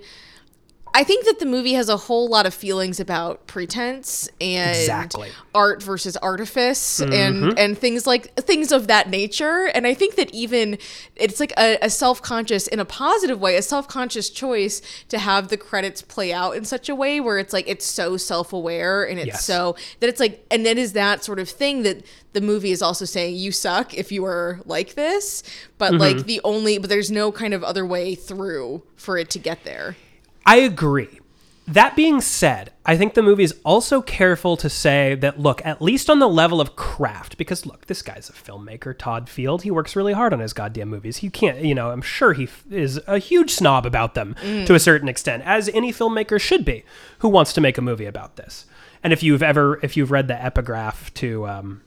[0.94, 5.30] I think that the movie has a whole lot of feelings about pretense and Exactly.
[5.54, 7.50] art versus artifice and mm-hmm.
[7.56, 9.70] and things like things of that nature.
[9.74, 10.76] And I think that even
[11.16, 15.18] it's like a, a self conscious in a positive way, a self conscious choice to
[15.18, 18.52] have the credits play out in such a way where it's like it's so self
[18.52, 19.44] aware and it's Yes.
[19.44, 22.82] so that it's like and then is that sort of thing that the movie is
[22.82, 25.42] also saying you suck if you are like this,
[25.78, 26.26] but like mm-hmm.
[26.26, 29.96] the only but there's no kind of other way through for it to get there.
[30.44, 31.20] I agree.
[31.68, 35.80] That being said, I think the movie is also careful to say that, look, at
[35.80, 39.62] least on the level of craft, because look, this guy's a filmmaker, Todd Field.
[39.62, 41.18] He works really hard on his goddamn movies.
[41.18, 44.74] He can't, you know, I'm sure he f- is a huge snob about them to
[44.74, 46.84] a certain extent, as any filmmaker should be
[47.20, 48.66] who wants to make a movie about this.
[49.04, 51.82] And if you've ever, if you've read the epigraph to um,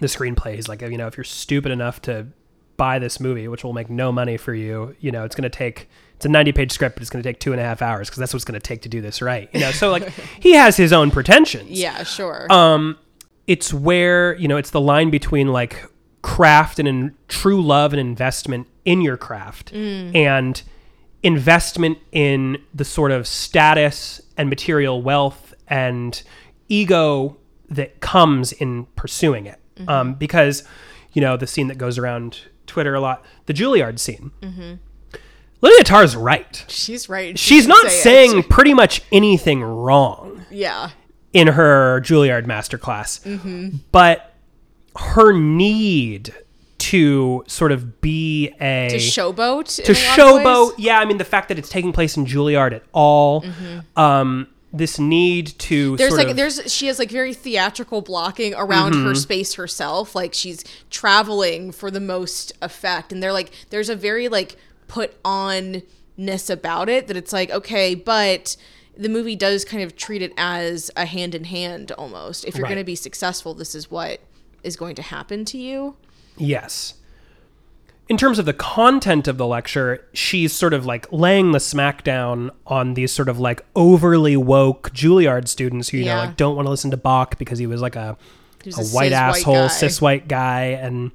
[0.00, 2.28] the screenplay, he's like, you know, if you're stupid enough to
[2.78, 5.50] buy this movie, which will make no money for you, you know, it's going to
[5.50, 7.82] take, it's a 90 page script, but it's going to take two and a half
[7.82, 9.48] hours because that's what it's going to take to do this right.
[9.52, 10.08] You know, so like
[10.40, 11.70] he has his own pretensions.
[11.70, 12.50] Yeah, sure.
[12.50, 12.98] Um,
[13.46, 15.84] it's where, you know, it's the line between like
[16.22, 20.62] craft and in, true love and investment in your craft and
[21.22, 26.22] investment in the sort of status and material wealth and
[26.68, 27.36] ego
[27.68, 29.60] that comes in pursuing it.
[29.88, 30.64] Um, because,
[31.12, 34.30] you know, the scene that goes around Twitter a lot, the Juilliard scene.
[35.60, 36.64] Lydia Tár's right.
[36.68, 37.38] She's right.
[37.38, 38.30] She She's not say it.
[38.30, 40.90] saying pretty much anything wrong Yeah.
[41.32, 43.76] in her Juilliard masterclass, Mm-hmm.
[43.92, 44.32] but
[44.96, 46.34] her need
[46.78, 49.82] to sort of be a To showboat.
[49.84, 50.72] to showboat.
[50.78, 53.44] Yeah, I mean the fact that it's taking place in Juilliard at all,
[53.96, 55.96] um, this need to Mm-hmm.
[55.96, 60.14] There's like of, there's she has like very theatrical blocking around her space herself.
[60.14, 64.56] Like she's traveling for the most effect, and they're like there's a very like
[64.88, 65.82] put on
[66.48, 68.56] about it that it's like okay, but
[68.96, 72.44] the movie does kind of treat it as a hand in hand almost.
[72.46, 72.70] If you're Right.
[72.70, 74.20] going to be successful, this is what
[74.62, 75.96] is going to happen to you.
[76.38, 76.94] Yes.
[78.08, 82.50] In terms of the content of the lecture, she's sort of like laying the smackdown
[82.66, 86.66] on these sort of like overly woke Juilliard students who, you know, like don't want
[86.66, 88.16] to listen to Bach because he was like a,
[88.64, 91.10] a, a white cis white asshole, cis white guy and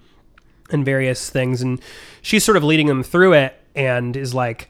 [0.70, 1.62] and various things.
[1.62, 1.82] And
[2.22, 4.70] she's sort of leading them through it and is like,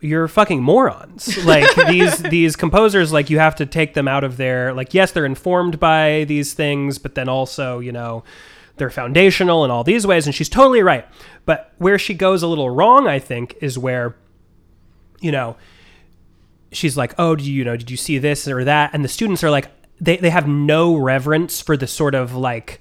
[0.00, 1.38] you're fucking morons.
[1.44, 5.12] Like these these composers, like you have to take them out of their like yes,
[5.12, 8.24] they're informed by these things, but then also, you know,
[8.76, 11.06] they're foundational in all these ways, and she's totally right.
[11.44, 14.16] But where she goes a little wrong, I think, is where,
[15.20, 15.56] you know,
[16.72, 19.08] she's like, "Oh, do you, you know, did you see this or that?" And the
[19.08, 22.80] students are like, they they have no reverence for the sort of like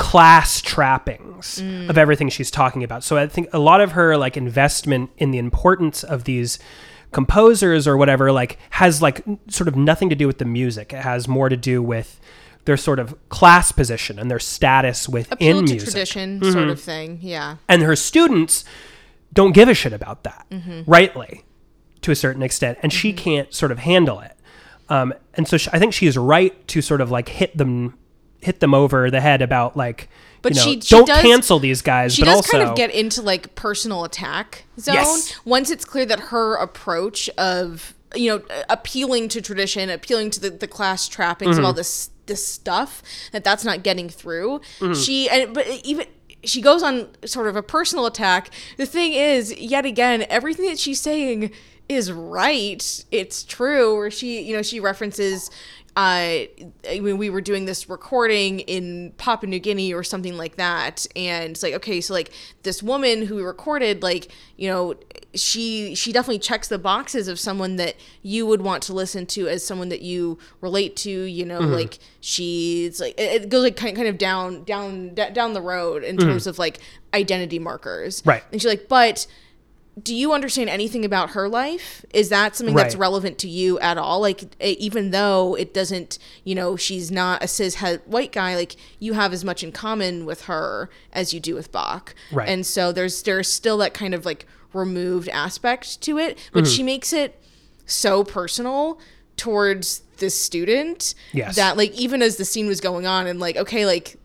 [0.00, 1.98] class trappings of mm.
[1.98, 3.04] everything she's talking about.
[3.04, 6.58] So I think a lot of her like investment in the importance of these
[7.12, 10.94] composers or whatever like has like sort of nothing to do with the music.
[10.94, 12.18] It has more to do with
[12.64, 15.90] their sort of class position and their status within Appeal to music.
[15.90, 16.70] tradition sort mm-hmm.
[16.70, 17.18] of thing.
[17.20, 17.56] Yeah.
[17.68, 18.64] And her students
[19.34, 20.90] don't give a shit about that, mm-hmm.
[20.90, 21.44] rightly,
[22.00, 22.78] to a certain extent.
[22.82, 23.18] And she mm-hmm.
[23.18, 24.34] can't sort of handle it.
[24.88, 27.98] Um, and so sh I think she is right to sort of like hit them,
[28.40, 30.08] hit them over the head about like,
[30.42, 32.14] But you know, she- she don't does- cancel these guys.
[32.14, 35.34] she but does also, kind of get into like personal attack zone Yes.
[35.44, 40.50] once it's clear that her approach of you know appealing to tradition appealing to the,
[40.50, 41.60] the class trappings Mm-hmm.
[41.60, 44.94] of all this this stuff that that's not getting through Mm-hmm.
[44.94, 46.06] she and but even
[46.42, 50.78] she goes on sort of a personal attack the thing is yet again everything that
[50.80, 51.52] she's saying
[51.88, 55.50] is right it's true or she you know she references
[55.96, 56.40] uh,
[56.84, 61.50] when we were doing this recording in Papua New Guinea or something like that, and
[61.50, 62.30] it's like, okay, so like
[62.62, 64.94] this woman who we recorded, like, you know,
[65.34, 69.48] she she definitely checks the boxes of someone that you would want to listen to
[69.48, 73.96] as someone that you relate to, you know, like she's like it, goes like kind
[73.96, 76.78] kind of down down d- down the road in terms of like
[77.14, 78.42] identity markers, Right.
[78.52, 79.26] And she's like, but
[80.02, 82.04] do you understand anything about her life?
[82.14, 84.20] Is that something that's relevant to you at all?
[84.20, 88.76] Like, even though it doesn't, you know, she's not a cis het white guy, like,
[88.98, 92.14] you have as much in common with her as you do with Bach.
[92.32, 92.48] Right.
[92.48, 96.72] And so there's there's still that kind of like removed aspect to it, but Mm-hmm.
[96.72, 97.42] she makes it
[97.86, 99.00] so personal
[99.36, 101.56] towards this student Yes.
[101.56, 104.16] that like even as the scene was going on and like okay like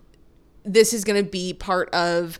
[0.65, 2.37] this is going to be part of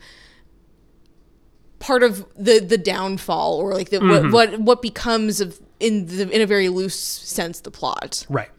[1.80, 4.32] part of the the downfall or like the Mm-hmm.
[4.32, 8.50] what, what what becomes of in the in a very loose sense the plot Right.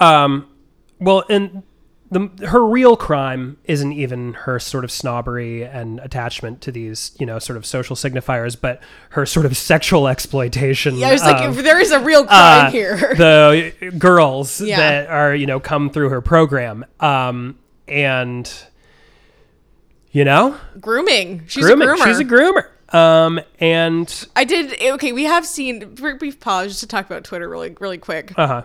[0.00, 0.48] Um,
[1.00, 1.62] well, and
[2.10, 7.26] the her real crime isn't even her sort of snobbery and attachment to these you
[7.26, 10.96] know sort of social signifiers, but her sort of sexual exploitation.
[10.96, 12.96] Yeah, I was like, there is a real uh, crime here.
[13.16, 14.76] the girls Yeah.
[14.78, 18.50] that are you know come through her program, um, and
[20.12, 21.44] you know grooming.
[21.46, 21.88] She's grooming.
[21.88, 22.04] a groomer.
[22.04, 22.68] She's a groomer.
[22.94, 25.12] Um, and I did okay.
[25.12, 28.32] We have seen brief pause just to talk about Twitter really really quick.
[28.38, 28.62] uh huh.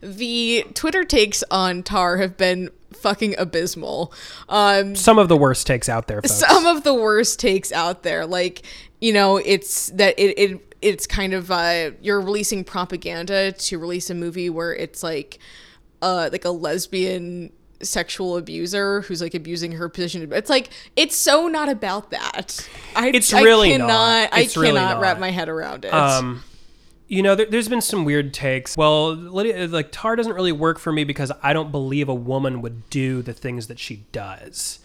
[0.00, 4.12] The Twitter takes on Tár have been fucking abysmal.
[4.48, 6.34] Um, Some of the worst takes out there, folks.
[6.34, 8.62] some of the worst takes out there, like
[9.00, 14.10] you know, it's that it, it it's kind of uh, you're releasing propaganda to release
[14.10, 15.38] a movie where it's like
[16.00, 21.46] uh like a lesbian sexual abuser who's like abusing her position it's like it's so
[21.48, 24.28] not about that I, It's I really cannot not.
[24.32, 26.42] i It's really cannot wrap my head around it Um,
[27.06, 28.76] you know, there, there's been some weird takes.
[28.76, 32.60] Well, Lydia, like Tár doesn't really work for me because I don't believe a woman
[32.60, 34.80] would do the things that she does.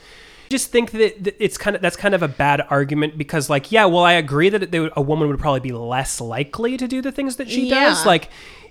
[0.45, 3.73] I just think that it's kind of that's kind of a bad argument because, like,
[3.73, 6.87] yeah, well, I agree that they would, a woman would probably be less likely to
[6.87, 8.05] do the things that she does.
[8.05, 8.62] Like, i-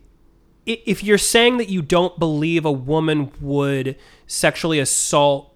[0.67, 3.97] if you're saying that you don't believe a woman would
[4.27, 5.55] sexually assault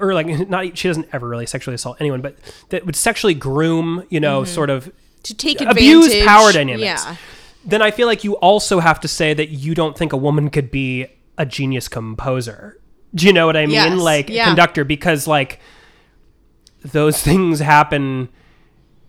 [0.00, 2.36] or like not she doesn't ever really sexually assault anyone but
[2.68, 4.52] that would sexually groom you know mm-hmm.
[4.52, 7.16] sort of to take abuse advantage power dynamics yeah.
[7.64, 10.50] then i feel like you also have to say that you don't think a woman
[10.50, 11.06] could be
[11.38, 12.78] a genius composer.
[13.14, 13.74] Do you know what i mean?
[13.74, 14.46] Yes, like yeah.
[14.46, 15.60] conductor because like
[16.82, 18.28] those things happen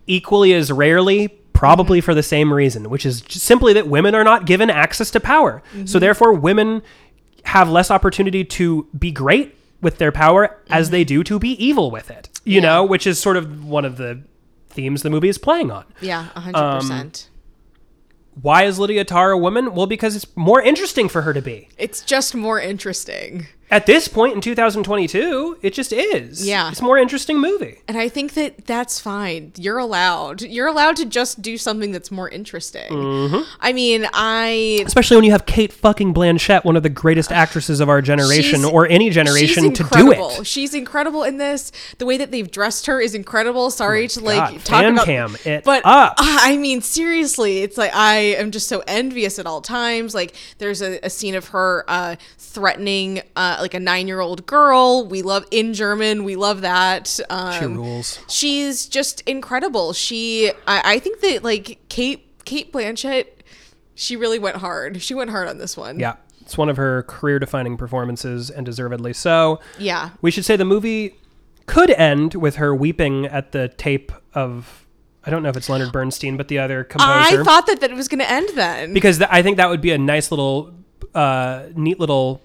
[0.06, 2.04] equally as rarely probably Mm-hmm.
[2.04, 5.62] for the same reason which is simply that women are not given access to power
[5.72, 5.86] Mm-hmm.
[5.86, 6.82] so therefore women
[7.56, 11.90] have less opportunity to be great with their power as they do to be evil
[11.90, 12.64] with it you Mm-hmm.
[12.64, 12.70] Yeah.
[12.70, 13.44] know which is sort of
[13.78, 14.22] one of the
[14.76, 17.12] themes the movie is playing on yeah 100% Um,
[18.42, 21.68] why is lydia Tár a woman well because it's more interesting for her to be
[21.78, 26.70] it's just more interesting at this point in 2022 it just is Yeah.
[26.70, 29.52] it's a more interesting movie And I think that that's fine.
[29.56, 30.42] You're allowed.
[30.42, 32.90] You're allowed to just do something that's more interesting.
[32.92, 33.42] Mm-hmm.
[33.60, 37.80] I mean, I especially when you have Cate fucking Blanchett, one of the greatest actresses
[37.80, 40.46] of our generation or any generation, to do it.
[40.46, 41.72] She's incredible in this.
[41.98, 43.70] The way that they've dressed her is incredible.
[43.70, 46.14] Sorry to like Oh God, talk fan about cam it but up.
[46.18, 50.14] I mean, seriously, it's like I am just so envious at all times.
[50.14, 54.46] Like, there's a, a scene of her uh, threatening uh, like a nine year old
[54.46, 55.06] girl.
[55.06, 56.24] We love in German.
[56.24, 57.18] We love that.
[57.30, 58.18] Um, She rules.
[58.28, 59.92] She's just incredible.
[59.92, 63.26] She, I, I think that like Cate, Cate Blanchett,
[63.94, 65.02] she really went hard.
[65.02, 65.98] She went hard on this one.
[66.00, 69.60] Yeah, it's one of her career-defining performances, and deservedly so.
[69.78, 70.10] Yeah.
[70.20, 71.16] We should say the movie
[71.66, 74.84] could end with her weeping at the tape of
[75.26, 77.40] I don't know if it's Leonard Bernstein, but the other composer.
[77.40, 78.92] I thought that, that it was going to end then.
[78.92, 80.74] because th- I think that would be a nice little,
[81.14, 82.42] uh, neat little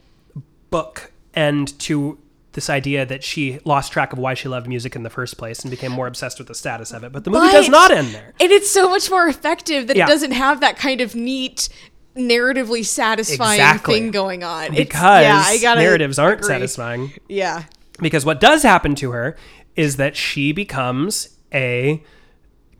[0.70, 2.18] book end to
[2.54, 5.60] this idea that she lost track of why she loved music in the first place
[5.60, 7.12] and became more obsessed with the status of it.
[7.12, 8.34] But the movie does not end there.
[8.40, 10.06] And it's so much more effective that Yeah.
[10.06, 11.70] it doesn't have that kind of neat,
[12.18, 13.94] narratively satisfying Exactly.
[14.00, 14.66] thing going on.
[14.74, 16.48] It's- Because yeah, I gotta narratives aren't agree.
[16.56, 17.14] satisfying.
[17.28, 17.64] Yeah.
[18.02, 19.38] Because what does happen to her
[19.76, 22.04] is that she becomes a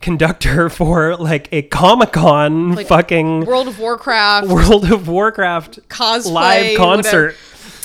[0.00, 6.76] conductor for like a Comic Con fucking World of Warcraft, World of Warcraft cosplay, live
[6.76, 7.36] concert.
[7.36, 7.36] whatever.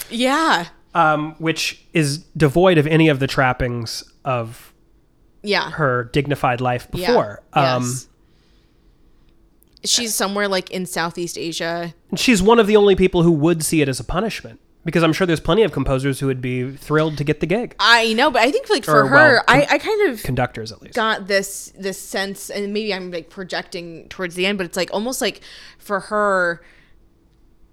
[0.09, 0.67] Yeah.
[0.93, 4.73] um, which is devoid of any of the trappings of
[5.43, 5.71] Yeah.
[5.71, 7.07] her dignified life Yeah.
[7.07, 7.43] before.
[7.53, 8.07] Um, Yes.
[9.83, 11.93] She's somewhere like in Southeast Asia.
[12.15, 15.13] she's one of the only people who would see it as a punishment because I'm
[15.13, 18.31] sure there's plenty of composers who would be thrilled to get the gig, I know,
[18.31, 20.95] but I think like for Or, her, well, I, I kind of conductors at least.
[20.95, 24.89] got this this sense and maybe i'm like projecting towards the end but it's like
[24.93, 25.41] almost like
[25.77, 26.61] for her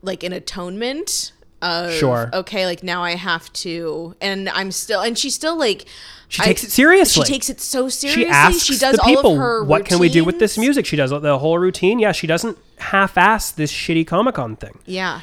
[0.02, 2.28] like an atonement of Sure.
[2.34, 5.86] okay like now i have to and i'm still and she's still like
[6.28, 7.24] She takes it seriously.
[7.24, 9.98] she takes it so seriously She asks does the people, all of her "What can
[9.98, 11.98] we do with this music?" She does the whole routine.
[11.98, 15.20] Yeah, she doesn't half-ass this shitty Comic Con thing yeah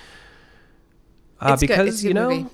[1.42, 2.46] uh, because It's a good you know movie.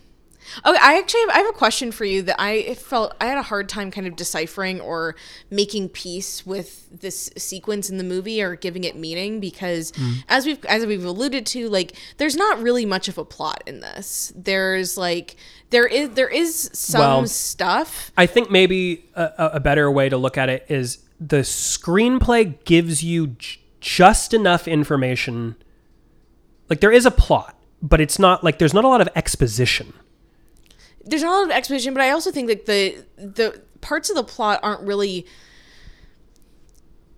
[0.66, 3.38] Okay, I actually have, I have a question for you that I felt I had
[3.38, 5.16] a hard time kind of deciphering or
[5.50, 10.24] making peace with this sequence in the movie or giving it meaning because Mm.
[10.30, 13.80] as we've as we've alluded to, like there's not really much of a plot in
[13.82, 14.32] this.
[14.36, 15.36] There's like
[15.72, 18.12] there is there is some Well, stuff.
[18.18, 23.04] I think maybe a, a- better way to look at it is the screenplay gives
[23.04, 25.56] you j- just enough information.
[26.70, 29.93] Like there is a plot, but it's not like there's not a lot of exposition.
[31.06, 34.16] There's not a lot of exposition, but I also think that the the parts of
[34.16, 35.26] the plot aren't really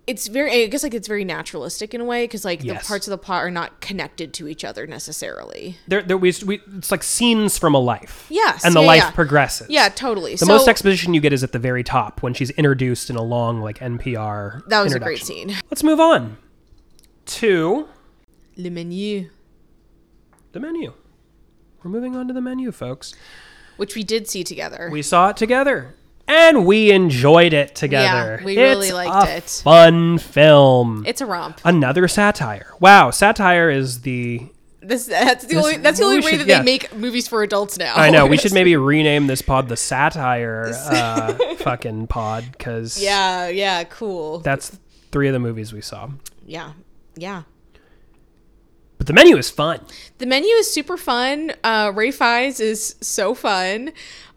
[0.08, 2.84] it's very I guess like it's very naturalistic in a way because like Yes.
[2.84, 5.78] the parts of the plot are not connected to each other necessarily.
[5.88, 8.26] There, there we, we it's like scenes from a life.
[8.30, 9.12] Yes, and the yeah, life yeah.
[9.12, 9.70] progresses.
[9.70, 10.32] Yeah, totally.
[10.32, 13.18] The so most exposition you get is at the very top when she's introduced in
[13.18, 14.66] a long like NPR.
[14.70, 15.54] that was a great scene.
[15.70, 16.38] Let's move on
[17.26, 17.88] to
[18.56, 19.30] Le menu,
[20.54, 20.94] the menu.
[21.84, 23.14] We're moving on to the menu, folks.
[23.78, 24.90] Which we did see together.
[24.92, 25.94] We saw it together.
[26.30, 28.38] And we enjoyed it together.
[28.40, 29.62] Yeah, we really It's liked a it.
[29.64, 31.06] Fun film.
[31.08, 31.62] it's a romp.
[31.64, 32.74] Another satire.
[32.82, 34.48] Wow, satire is the.
[34.82, 36.60] This that's the only that's the only way should- that yeah.
[36.60, 37.94] they make movies for adults now.
[37.96, 43.48] I know we should maybe rename this pod the satire uh, fucking pod because yeah,
[43.48, 44.40] yeah, cool.
[44.40, 44.78] that's
[45.12, 46.10] three of the movies we saw.
[46.46, 46.74] yeah,
[47.16, 47.44] yeah.
[48.98, 49.80] But the menu is fun.
[50.18, 51.54] The menu is super fun.
[51.64, 53.92] Uh, Ralph Fiennes is so fun.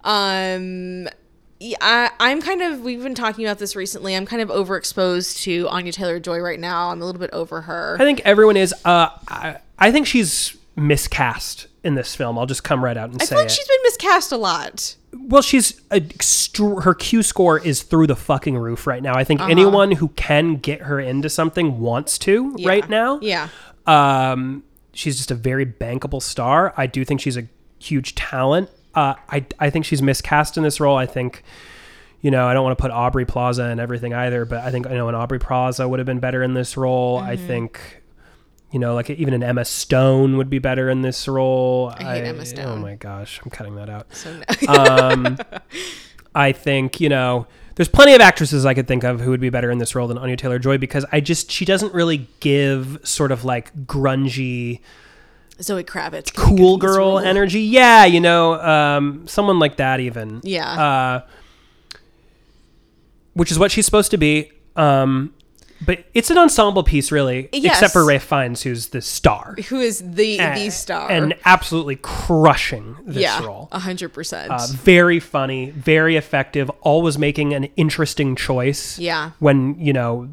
[0.05, 1.09] Um,
[1.81, 2.81] I, I'm kind of.
[2.81, 4.15] We've been talking about this recently.
[4.17, 6.91] I'm kind of overexposed to Anya Taylor Joy right now.
[6.91, 7.97] I'm a little bit over her.
[8.01, 8.75] I think everyone is.
[8.85, 12.39] Uh, I, I think she's miscast in this film.
[12.39, 13.53] I'll just come right out and I say feel like it.
[13.53, 14.97] she's been miscast a lot.
[15.13, 16.01] Well, she's a
[16.83, 19.15] her Q score is through the fucking roof right now.
[19.15, 19.51] I think Uh-huh.
[19.51, 23.19] anyone who can get her into something wants to right now.
[23.21, 23.49] Yeah.
[23.87, 24.63] Um,
[24.93, 26.75] she's just a very bankable star.
[26.77, 27.47] I do think she's a
[27.79, 28.71] huge talent.
[28.95, 30.97] Uh, I I think she's miscast in this role.
[30.97, 31.43] I think,
[32.21, 34.87] you know, I don't want to put Aubrey Plaza and everything either, but I think
[34.87, 37.19] I know an Aubrey Plaza would have been better in this role.
[37.19, 37.47] I Mm-hmm.
[37.47, 38.03] think,
[38.73, 41.93] you know, like even an Emma Stone would be better in this role.
[41.97, 42.67] I hate Emma Stone.
[42.67, 44.15] Oh my gosh, I'm cutting that out.
[44.15, 44.73] So no.
[44.75, 45.39] Um,
[46.35, 49.51] I think you know there's plenty of actresses I could think of who would be
[49.51, 52.99] better in this role than Anya Taylor Joy because I just she doesn't really give
[53.05, 54.81] sort of like grungy
[55.63, 56.35] Zoe Kravitz.
[56.35, 57.61] cool girl energy.
[57.61, 60.41] Yeah, you know, um, someone like that even.
[60.43, 60.71] Yeah.
[60.71, 61.27] Uh,
[63.35, 64.51] which is what she's supposed to be.
[64.77, 65.35] Um,
[65.85, 67.75] but it's an ensemble piece, really, Yes.
[67.77, 69.57] except for Ralph Fiennes, who's the star.
[69.69, 71.11] Who is the the star?
[71.11, 73.69] And absolutely crushing this yeah, role.
[73.73, 74.51] hundred percent.
[74.51, 78.99] Uh, very funny, very effective, always making an interesting choice.
[78.99, 79.31] Yeah.
[79.39, 80.29] When, you know,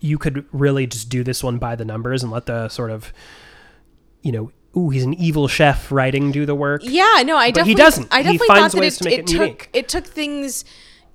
[0.00, 3.12] you could really just do this one by the numbers and let the sort of,
[4.22, 6.82] you know, ooh, he's an evil chef writing do the work.
[6.84, 7.74] Yeah, no, I But he definitely.
[7.74, 8.08] doesn't.
[8.12, 9.70] I He definitely finds thought that ways it, to make it it took unique.
[9.72, 10.64] it took things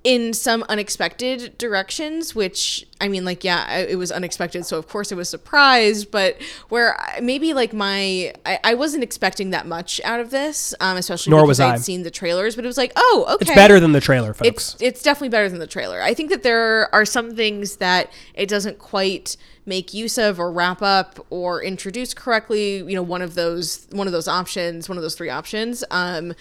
[0.03, 2.35] in some unexpected directions.
[2.35, 6.11] Which I mean, like, yeah, it was unexpected, so of course I was surprised.
[6.11, 10.73] But where I- maybe like my, I, I wasn't expecting that much out of this,
[10.79, 11.73] um, especially Nor because was I.
[11.73, 12.55] I'd seen the trailers.
[12.55, 14.47] But it was like, oh, okay, It's better than the trailer, folks.
[14.47, 16.01] it's it's definitely better than the trailer.
[16.01, 20.51] I think that there are some things that it doesn't quite make use of or
[20.51, 22.77] wrap up or introduce correctly.
[22.77, 25.83] You know, one of those one of those options, one of those three options.
[25.91, 26.33] Um,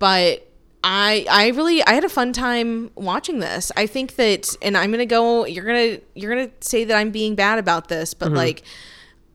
[0.00, 0.48] but
[0.86, 3.72] I I really I had a fun time watching this.
[3.74, 5.46] I think that, and I'm gonna go.
[5.46, 8.36] You're gonna you're gonna say that I'm being bad about this, but mm-hmm.
[8.36, 8.62] like.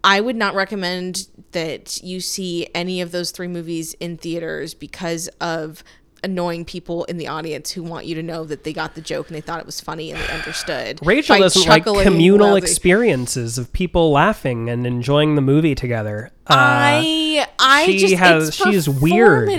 [0.01, 5.27] I would not recommend that you see any of those three movies in theaters because
[5.41, 5.83] of
[6.23, 9.27] annoying people in the audience who want you to know that they got the joke
[9.27, 10.99] and they thought it was funny and they understood.
[11.05, 12.61] Rachel by doesn't like communal loudly.
[12.61, 16.31] experiences of people laughing and enjoying the movie together.
[16.47, 19.47] Uh, I I she just has- it's she weird.
[19.49, 19.53] No,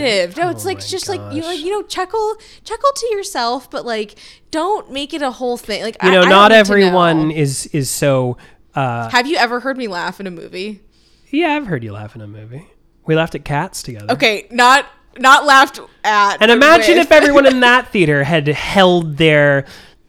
[0.50, 1.50] it's Oh like just like you gosh.
[1.50, 2.34] like you know chuckle
[2.64, 4.16] chuckle to yourself, but like
[4.50, 5.82] don't make it a whole thing.
[5.82, 7.34] Like you I- know, I not everyone know.
[7.34, 8.36] is is so.
[8.74, 10.80] Uh, Have you ever heard me laugh in a movie?
[11.30, 12.66] yeah, I've heard you laugh in a movie.
[13.06, 14.12] We laughed at cats together.
[14.12, 14.86] Okay, not
[15.18, 16.40] not laughed at.
[16.40, 17.06] And imagine with.
[17.06, 19.66] if everyone in that theater had held their,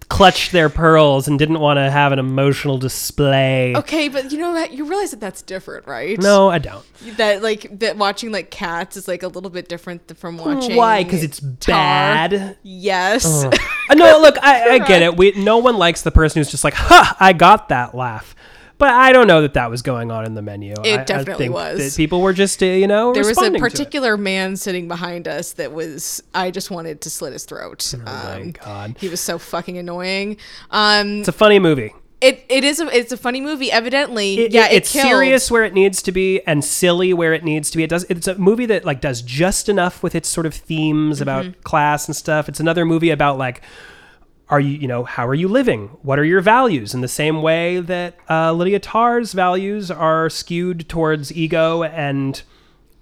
[0.09, 3.73] clutched their pearls and didn't want to have an emotional display.
[3.75, 4.73] Okay, but you know what?
[4.73, 6.19] You realize that that's different, right?
[6.19, 6.85] No, I don't.
[7.17, 10.75] That like that watching like cats is like a little bit different from watching.
[10.75, 11.03] Why?
[11.03, 11.67] Because it's Tár.
[11.67, 12.57] bad.
[12.63, 13.45] Yes.
[13.89, 15.17] Uh, no, look, I, I get it.
[15.17, 18.35] We no one likes the person who's just like, "Ha, I got that laugh."
[18.81, 20.73] But I don't know that that was going on in the menu.
[20.83, 21.77] It I- I definitely think was.
[21.77, 23.71] That people were just, uh, you know, there was a responding to it.
[23.71, 27.93] particular man sitting behind us that was I just wanted to slit his throat.
[27.95, 30.37] Oh my Um, god, he was so fucking annoying.
[30.71, 31.93] Um, it's a funny movie.
[32.21, 33.71] it it is a it's a funny movie.
[33.71, 35.07] Evidently, It- yeah, it- it it's killed.
[35.07, 37.83] serious where it needs to be and silly where it needs to be.
[37.83, 38.05] It does.
[38.09, 41.23] It's a movie that like does just enough with its sort of themes Mm-hmm.
[41.23, 42.49] about class and stuff.
[42.49, 43.61] It's another movie about like,
[44.51, 45.87] are you you know how are you living?
[46.03, 46.93] What are your values?
[46.93, 52.41] In the same way that uh, Lydia Tár's values are skewed towards ego and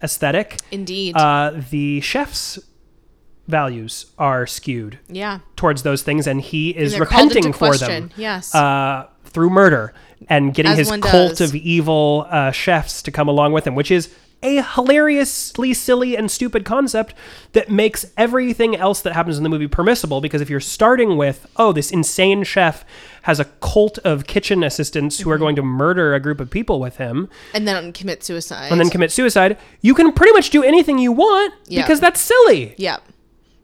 [0.01, 0.59] aesthetic.
[0.71, 1.17] Indeed.
[1.17, 2.59] Uh, the chef's
[3.47, 5.39] values are skewed yeah.
[5.55, 8.11] towards those things, and he is they're repenting for question, them.
[8.15, 8.53] yes.
[8.53, 9.93] uh, through murder
[10.29, 11.41] and getting As his cult does.
[11.41, 16.31] of evil uh, chefs to come along with him, which is a hilariously silly and
[16.31, 17.13] stupid concept
[17.53, 21.45] that makes everything else that happens in the movie permissible because if you're starting with
[21.57, 22.85] oh this insane chef
[23.23, 26.79] has a cult of kitchen assistants who are going to murder a group of people
[26.79, 28.71] with him And then commit suicide.
[28.71, 31.81] and then commit suicide you can pretty much do anything you want Yeah.
[31.81, 32.97] because that's silly yeah.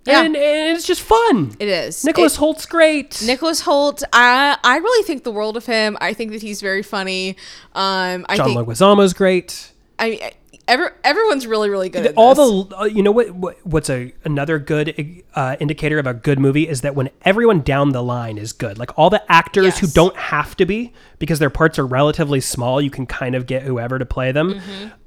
[0.06, 0.22] Yeah.
[0.24, 2.04] and, and it's just fun it is.
[2.04, 5.98] Nicholas It- Hoult's great Nicholas Hoult, I I really think the world of him.
[6.02, 7.38] I think that he's very funny.
[7.74, 10.34] Um, I John think Leguizamo's great I
[10.68, 12.70] every, everyone's really really good at all this.
[12.70, 16.40] the uh, you know what, what what's a another good uh, indicator of a good
[16.40, 19.88] movie is that when everyone down the line is good like all the actors who
[19.88, 23.64] don't have to be because their parts are relatively small you can kind of get
[23.64, 24.60] whoever to play them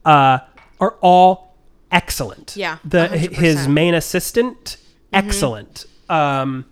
[0.04, 0.38] uh,
[0.80, 1.56] are all
[1.90, 2.60] excellent Mm-hmm.
[2.60, 3.32] Yeah, the 100%.
[3.32, 4.76] his main assistant
[5.12, 5.26] Mm-hmm.
[5.26, 6.66] excellent um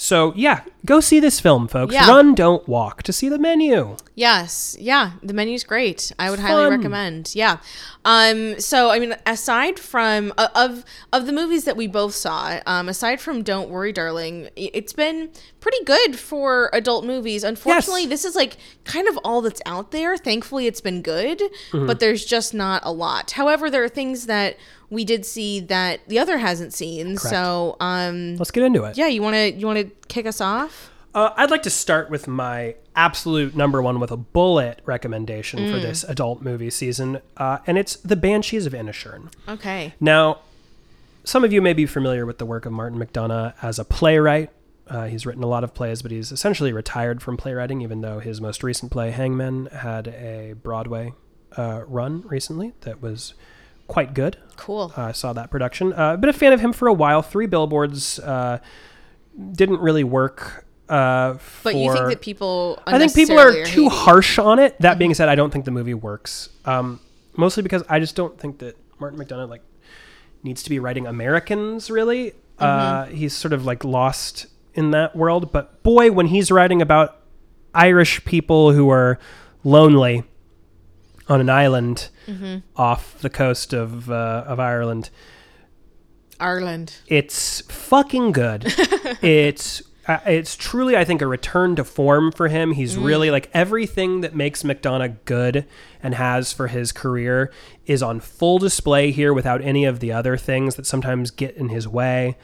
[0.00, 2.08] so yeah go see this film folks Yeah.
[2.08, 6.10] run don't walk to see the menu Yes, yeah, the menu's great.
[6.18, 7.30] I would highly recommend.
[7.36, 7.58] Yeah.
[8.04, 8.58] Um.
[8.58, 12.88] So I mean, aside from uh, of of the movies that we both saw, um,
[12.88, 15.30] aside from Don't Worry, Darling, it's been
[15.68, 17.44] pretty good for adult movies.
[17.44, 18.10] Unfortunately, Yes.
[18.10, 20.16] this is like kind of all that's out there.
[20.16, 21.38] Thankfully, it's been good,
[21.72, 21.86] Mm-hmm.
[21.86, 23.32] but there's just not a lot.
[23.32, 24.56] However, there are things that
[24.90, 27.18] we did see that the other hasn't seen.
[27.18, 30.40] So, um, let's get into it yeah, you want to you want to kick us
[30.40, 30.90] off?
[31.14, 35.78] Uh, I'd like to start with my absolute number one with a bullet recommendation for
[35.80, 39.30] this adult movie season, uh, and it's The Banshees of Inisherin.
[39.48, 39.94] Okay.
[40.00, 40.38] Now,
[41.24, 44.50] some of you may be familiar with the work of Martin McDonagh as a playwright.
[44.88, 48.18] Uh, he's written a lot of plays, but he's essentially retired from playwriting, even though
[48.20, 51.12] his most recent play, Hangman, had a Broadway
[51.56, 53.34] uh, run recently that was
[53.86, 54.36] quite good.
[54.56, 54.92] Cool.
[54.96, 55.92] I saw that production.
[55.92, 57.22] Uh, been a fan of him for a while.
[57.22, 58.58] Three Billboards uh,
[59.52, 60.64] didn't really work.
[60.88, 62.82] Uh, But you think that people?
[62.86, 64.80] I think people are unnecessarily too hating- harsh on it.
[64.80, 66.48] That being said, I don't think the movie works.
[66.64, 67.00] Um,
[67.36, 69.62] mostly because I just don't think that Martin McDonagh like
[70.42, 71.90] needs to be writing Americans.
[71.90, 74.46] Really, uh, he's sort of like lost
[74.78, 75.52] in that world.
[75.52, 77.20] But boy, when he's writing about
[77.74, 79.18] Irish people who are
[79.64, 80.22] lonely
[81.28, 82.08] on an island
[82.76, 85.10] off the coast of uh, of Ireland,
[86.38, 86.96] Ireland.
[87.08, 88.64] it's fucking good.
[89.22, 92.72] it's uh, it's truly, I think, a return to form for him.
[92.72, 95.66] He's really like everything that makes McDonagh good
[96.02, 97.52] and has for his career
[97.84, 101.68] is on full display here without any of the other things that sometimes get in
[101.68, 102.38] his way.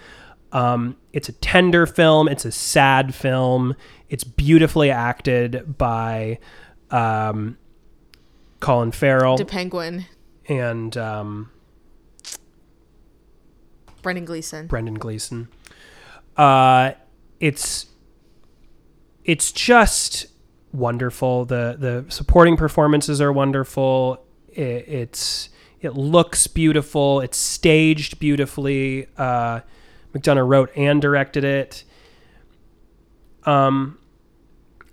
[0.54, 2.28] Um, it's a tender film.
[2.28, 3.74] It's a sad film.
[4.08, 6.38] It's beautifully acted by
[6.90, 7.58] um,
[8.60, 10.06] Colin Farrell To Penguin.
[10.48, 11.50] and um,
[14.02, 14.66] Brendan Gleeson.
[14.66, 15.48] Brendan Gleeson.
[16.36, 16.92] Uh,
[17.40, 17.86] it's
[19.24, 20.26] it's just
[20.72, 21.44] wonderful.
[21.44, 24.24] the The supporting performances are wonderful.
[24.48, 25.48] It, it's
[25.80, 27.20] it looks beautiful.
[27.20, 29.06] It's staged beautifully.
[29.16, 29.60] Uh,
[30.14, 31.84] McDonagh wrote and directed it.
[33.44, 33.98] Um,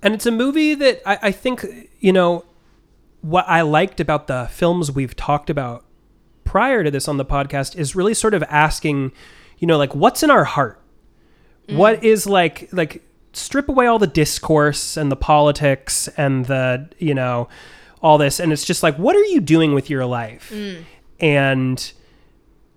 [0.03, 1.65] and it's a movie that I, I think
[1.99, 2.45] you know
[3.21, 5.85] what I liked about the films we've talked about
[6.43, 9.11] prior to this on the podcast is really sort of asking,
[9.59, 10.81] you know, like what's in our heart?
[11.69, 13.03] What is like like
[13.33, 17.47] strip away all the discourse and the politics and the, you know,
[18.01, 20.51] all this and it's just like what are you doing with your life?
[21.19, 21.93] And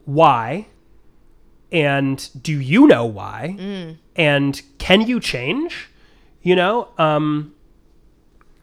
[0.05, 0.69] why?
[1.75, 3.97] And do you know why?
[4.17, 5.91] And can you change?
[6.41, 7.55] You know, um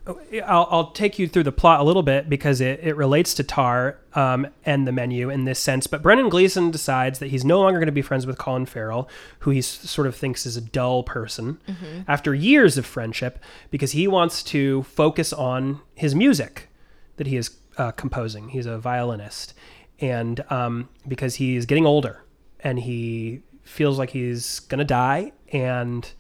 [0.08, 3.44] I'll, I'll take you through the plot a little bit because it, it relates to
[3.44, 5.86] Tár um, and the menu in this sense.
[5.86, 9.08] But Brendan Gleeson decides that he's no longer going to be friends with Colin Farrell,
[9.40, 11.60] who he sort of thinks is a dull person,
[12.08, 13.38] after years of friendship,
[13.70, 16.70] because he wants to focus on his music
[17.18, 18.50] that he is uh, composing.
[18.50, 19.54] He's a violinist.
[20.00, 22.24] And um, because he's getting older
[22.64, 26.14] and he feels like he's going to die and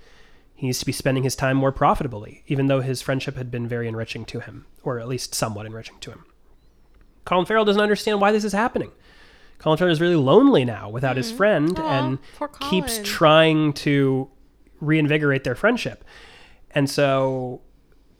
[0.55, 3.67] he needs to be spending his time more profitably, even though his friendship had been
[3.67, 6.25] very enriching to him, or at least somewhat enriching to him.
[7.25, 8.91] Colin Farrell doesn't understand why this is happening.
[9.57, 11.37] Colin Farrell is really lonely now without his mm-hmm.
[11.37, 12.19] friend Aw, and
[12.59, 14.29] keeps trying to
[14.79, 16.03] reinvigorate their friendship.
[16.71, 17.61] And so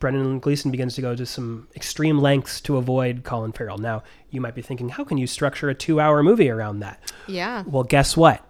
[0.02, 3.78] Brendan Gleeson begins to go to some extreme lengths to avoid Colin Farrell.
[3.78, 7.12] Now, you might be thinking, how can you structure a two hour movie around that?
[7.28, 7.62] Yeah.
[7.68, 8.44] Well, guess what?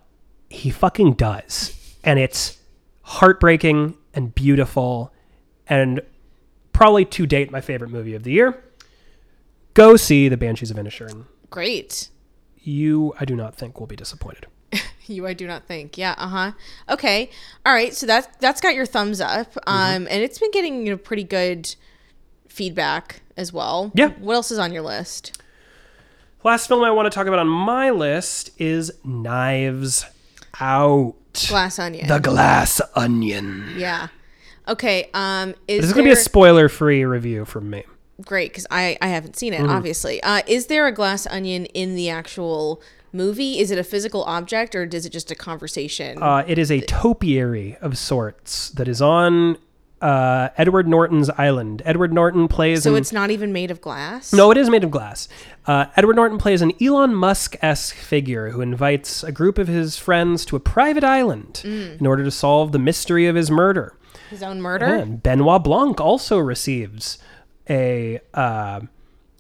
[0.48, 1.76] He fucking does.
[2.02, 2.56] And it's
[3.02, 5.12] heartbreaking and beautiful
[5.66, 6.00] and
[6.72, 8.64] probably to date my favorite movie of the year.
[9.74, 11.26] Go see The Banshees of Inisherin.
[11.50, 12.08] Great.
[12.60, 14.46] You, I do not think, will be disappointed.
[15.06, 15.98] You, I do not think.
[15.98, 16.14] Yeah.
[16.18, 16.52] Uh huh.
[16.88, 17.30] Okay.
[17.66, 17.94] All right.
[17.94, 19.54] So that's that's got your thumbs up.
[19.54, 19.68] Mm-hmm.
[19.68, 21.74] Um, and it's been getting you know pretty good
[22.48, 23.90] feedback as well.
[23.94, 24.08] Yeah.
[24.18, 25.40] What else is on your list?
[26.44, 30.04] Last film I want to talk about on my list is Knives
[30.60, 31.14] Out.
[31.48, 32.08] Glass Onion.
[32.08, 33.74] The Glass Onion.
[33.76, 34.08] yeah.
[34.68, 35.08] Okay.
[35.14, 35.50] Um.
[35.66, 37.84] Is This is going to be a spoiler-free review from me.
[38.22, 39.60] great because I I haven't seen it.
[39.60, 39.70] Mm-hmm.
[39.70, 40.22] Obviously.
[40.22, 40.42] Uh.
[40.46, 42.82] Is there a glass onion in the actual
[43.12, 43.58] movie?
[43.58, 46.22] Is it a physical object or is it just a conversation?
[46.22, 49.58] Uh, it is a topiary of sorts that is on
[50.00, 51.80] uh, Edward Norton's island.
[51.84, 52.82] Edward Norton plays.
[52.82, 54.32] so an- it's not even made of glass.
[54.32, 55.28] No, it is made of glass.
[55.64, 59.96] Uh, Edward Norton plays an Elon Musk esque figure who invites a group of his
[59.96, 62.00] friends to a private island Mm.
[62.00, 63.96] in order to solve the mystery of his murder.
[64.30, 64.86] His own murder.
[64.86, 67.18] And Benoit Blanc also receives
[67.70, 68.80] a uh,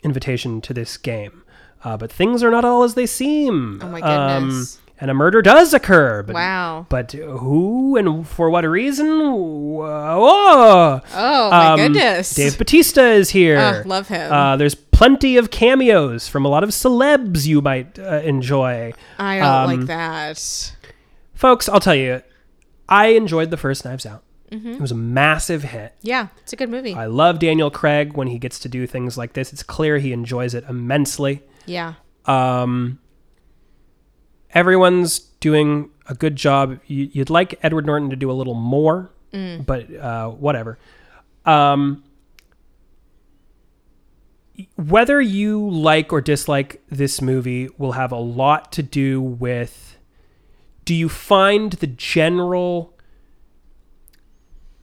[0.04, 1.41] invitation to this game,
[1.84, 3.80] uh, but things are not all as they seem.
[3.82, 4.66] Oh my Um,
[5.02, 6.22] and a murder does occur.
[6.22, 6.86] But, Wow.
[6.88, 9.08] But who and for what reason?
[9.08, 11.00] Whoa!
[11.14, 12.34] Oh my Um, goodness.
[12.34, 13.58] Dave Bautista is here.
[13.58, 14.32] Ah, love him.
[14.32, 18.92] Uh, there's plenty of cameos from a lot of celebs you might uh, enjoy.
[19.18, 20.76] I don't um, like that.
[21.34, 22.22] Folks, I'll tell you,
[22.88, 24.22] I enjoyed the first Knives Out.
[24.52, 24.74] Mm-hmm.
[24.74, 25.94] It was a massive hit.
[26.02, 26.94] Yeah, it's a good movie.
[26.94, 29.52] I love Daniel Craig when he gets to do things like this.
[29.52, 31.42] It's clear he enjoys it immensely.
[31.66, 31.94] Yeah.
[32.26, 32.98] Um,
[34.52, 36.78] everyone's doing a good job.
[36.86, 39.10] You, you'd like Edward Norton to do a little more,
[39.64, 40.78] but uh, whatever.
[41.44, 42.04] Um,
[44.76, 49.96] whether you like or dislike this movie will have a lot to do with
[50.84, 52.94] do you find the general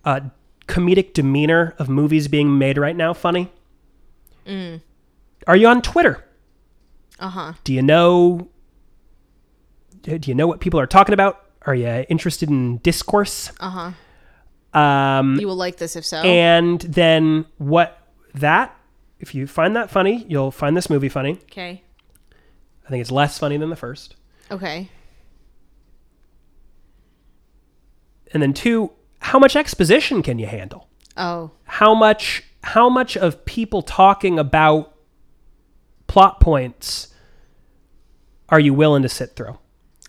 [0.05, 0.21] uh,
[0.67, 3.51] comedic demeanor of movies being made right now funny?
[5.45, 6.25] Are you on Twitter?
[7.19, 7.53] Uh huh.
[7.63, 8.49] Do you know?
[10.01, 11.43] Do you know what people are talking about?
[11.63, 13.51] Are you interested in discourse?
[13.59, 13.91] Uh
[14.73, 14.79] huh.
[14.79, 16.17] Um, You will like this if so.
[16.17, 17.97] and then what
[18.35, 18.75] that?
[19.19, 21.33] If you find that funny, you'll find this movie funny.
[21.51, 21.83] okay.
[22.85, 24.15] I think it's less funny than the first.
[24.49, 24.89] Okay.
[28.31, 30.87] And then two, how much exposition can you handle?
[31.17, 31.51] Oh.
[31.65, 32.43] How much?
[32.63, 34.93] How much of people talking about
[36.07, 37.08] plot points
[38.51, 39.57] are you willing to sit through?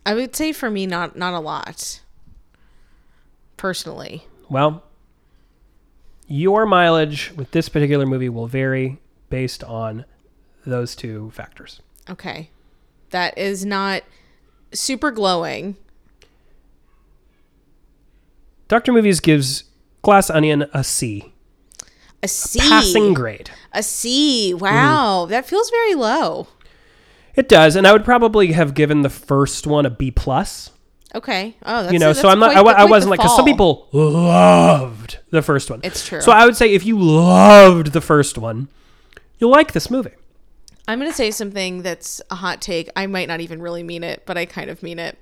[0.04, 2.00] I would say for me, not not a lot.
[3.56, 4.26] Personally.
[4.48, 4.82] Well,
[6.26, 10.04] your mileage with this particular movie will vary based on
[10.64, 11.80] those two factors.
[12.08, 12.50] Okay.
[13.10, 14.02] That is not
[14.72, 15.76] super glowing.
[18.68, 18.92] Dr.
[18.92, 19.64] Movies gives
[20.02, 21.32] Glass Onion a C,
[22.22, 22.60] A C.
[22.60, 23.50] passing grade.
[23.72, 24.54] A C.
[24.54, 25.26] Wow.
[25.26, 25.30] Mm.
[25.30, 26.46] That feels very low.
[27.40, 30.72] It does, and I would probably have given the first one a B plus.
[31.14, 31.56] Okay.
[31.64, 32.52] Oh, that's You know, so I'm not.
[32.52, 35.80] quite I, I wasn't like because some people loved the first one.
[35.82, 36.20] It's true.
[36.20, 38.68] So I would say if you loved the first one,
[39.38, 40.10] you'll like this movie.
[40.86, 42.90] I'm going to say something that's a hot take.
[42.94, 45.16] I might not even really mean it, but I kind of mean it.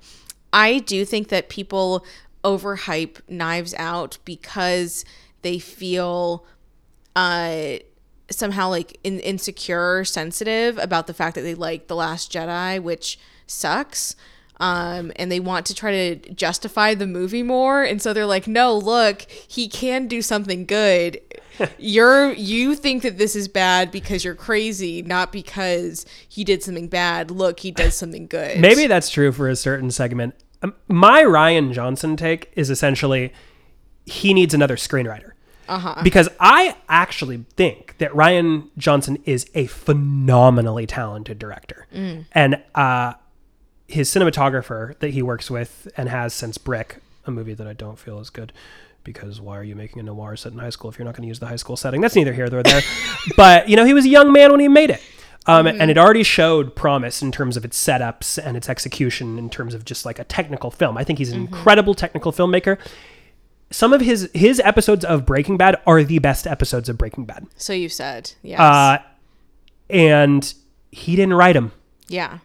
[0.51, 2.05] I do think that people
[2.43, 5.05] overhype Knives Out because
[5.41, 6.45] they feel
[7.15, 7.77] uh
[8.29, 13.19] somehow like in- insecure, sensitive about the fact that they like The Last Jedi, which
[13.47, 14.15] sucks.
[14.61, 18.45] Um, and they want to try to justify the movie more, and so they're like,
[18.45, 21.21] "No, look, he can do something good.
[21.77, 26.87] you're you think that this is bad because you're crazy, not because he did something
[26.87, 27.31] bad.
[27.31, 28.59] Look, he does something good.
[28.59, 30.35] Maybe that's true for a certain segment.
[30.61, 33.33] Um, my Rian Johnson take is essentially
[34.05, 35.31] he needs another screenwriter.
[35.69, 36.01] Uh-huh.
[36.03, 41.85] Because I actually think that Rian Johnson is a phenomenally talented director.
[42.33, 43.13] And uh,
[43.87, 47.99] his cinematographer that he works with and has since Brick, a movie that I don't
[47.99, 48.51] feel is good.
[49.03, 51.21] Because why are you making a noir set in high school if you're not going
[51.21, 52.01] to use the high school setting?
[52.01, 52.81] That's neither here nor there.
[53.37, 55.01] but you know, he was a young man when he made it,
[55.45, 59.49] um, and it already showed promise in terms of its setups and its execution, in
[59.49, 60.97] terms of just like a technical film.
[60.97, 62.77] I think he's an incredible technical filmmaker.
[63.71, 67.45] Some of his his episodes of Breaking Bad are the best episodes of Breaking Bad,
[67.55, 68.97] so you said, yes, uh,
[69.89, 70.53] and
[70.91, 71.71] he didn't write them
[72.07, 72.39] yeah,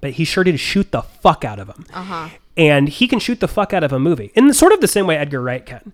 [0.00, 1.86] but he sure did shoot the fuck out of them.
[1.92, 2.28] Uh-huh.
[2.58, 5.06] And he can shoot the fuck out of a movie in sort of the same
[5.06, 5.92] way Edgar Wright can.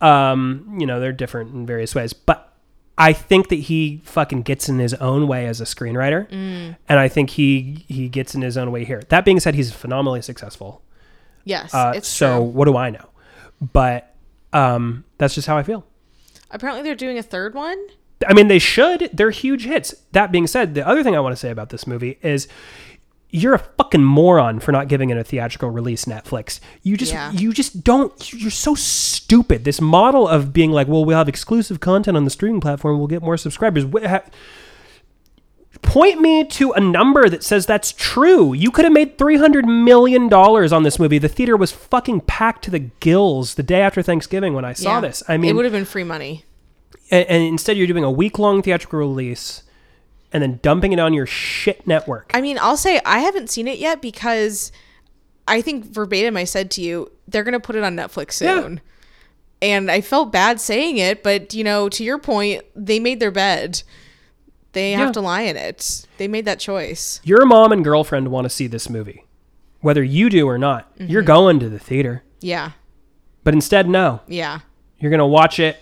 [0.00, 2.52] Um, you know, they're different in various ways, but
[2.98, 6.76] I think that he fucking gets in his own way as a screenwriter, Mm.
[6.88, 9.02] and I think he he gets in his own way here.
[9.10, 10.82] That being said, he's phenomenally successful.
[11.44, 12.44] yes, Uh, it's so true.
[12.46, 13.06] what do I know?
[13.60, 14.11] But
[14.52, 15.86] um, that's just how I feel.
[16.50, 17.78] Apparently, they're doing a third one.
[18.28, 19.10] I mean, they should.
[19.12, 19.94] They're huge hits.
[20.12, 22.46] That being said, the other thing I want to say about this movie is
[23.30, 26.60] you're a fucking moron for not giving it a theatrical release Netflix.
[26.82, 27.32] You just Yeah.
[27.32, 29.64] you just don't you're so stupid.
[29.64, 33.06] This model of being like, "Well, we'll have exclusive content on the streaming platform, we'll
[33.08, 33.86] get more subscribers."
[35.82, 38.52] Point me to a number that says that's true.
[38.54, 41.18] You could have made three hundred million dollars on this movie.
[41.18, 44.94] The theater was fucking packed to the gills the day after Thanksgiving when I saw
[44.96, 45.00] Yeah.
[45.02, 45.22] this.
[45.28, 46.44] I mean, it would have been free money.
[47.10, 49.64] and, and instead you're doing a week long theatrical release
[50.32, 52.30] and then dumping it on your shit network.
[52.32, 54.72] I mean, I'll say I haven't seen it yet because
[55.46, 58.62] I think verbatim I said to you they're gonna put it on Netflix Yeah.
[58.62, 58.80] soon.
[59.60, 63.30] And I felt bad saying it, but you know, to your point, they made their
[63.32, 63.82] bed.
[64.72, 64.98] They Yeah.
[64.98, 66.06] have to lie in it.
[66.18, 67.20] They made that choice.
[67.24, 69.24] your mom and girlfriend want to see this movie,
[69.80, 70.92] whether you do or not.
[70.98, 71.10] Mm-hmm.
[71.10, 72.70] You're going to the theater, Yeah.
[73.44, 74.60] but instead, no, Yeah.
[74.98, 75.76] you're gonna watch it.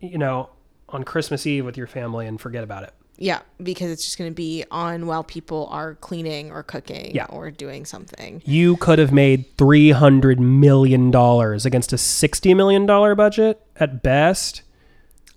[0.00, 0.50] You know,
[0.88, 2.92] on Christmas Eve with your family and forget about it.
[3.18, 7.26] Yeah, because it's just going to be on while people are cleaning or cooking Yeah.
[7.26, 8.42] or doing something.
[8.44, 14.02] You could have made three hundred million dollars against a sixty million dollar budget at
[14.02, 14.62] best.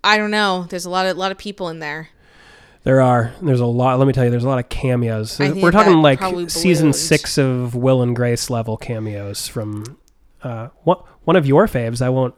[0.04, 0.66] I don't know.
[0.70, 2.10] There's a lot of lot of people in there.
[2.86, 3.34] There are.
[3.42, 3.98] There's a lot.
[3.98, 5.40] Let me tell you, there's a lot of cameos.
[5.40, 6.22] We're talking like
[6.52, 9.98] season six of Will and Grace level cameos from
[10.44, 12.02] uh, one one of your faves.
[12.04, 12.36] I won't.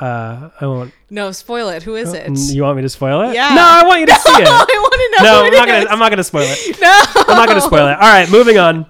[0.00, 0.92] Uh, I won't.
[1.10, 1.84] No, spoil it.
[1.84, 2.28] Who is it?
[2.52, 3.34] You want me to spoil it?
[3.34, 3.54] Yeah.
[3.54, 4.44] No, I want you to see it.
[4.44, 5.30] No, I want to know.
[5.30, 5.78] No, I'm not gonna.
[5.78, 5.86] is.
[5.90, 6.80] I'm not gonna spoil it.
[6.80, 7.00] no.
[7.28, 7.94] I'm not gonna spoil it.
[7.94, 8.84] All right, moving on.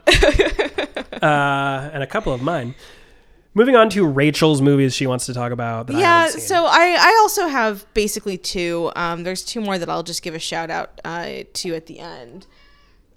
[1.22, 2.74] Uh, and a couple of mine.
[3.58, 5.92] Moving on to Rachel's movies she wants to talk about.
[5.92, 6.40] I yeah seen.
[6.42, 8.92] so i i also have basically two.
[8.94, 11.98] Um there's two more that i'll just give a shout out uh to at the
[11.98, 12.46] end.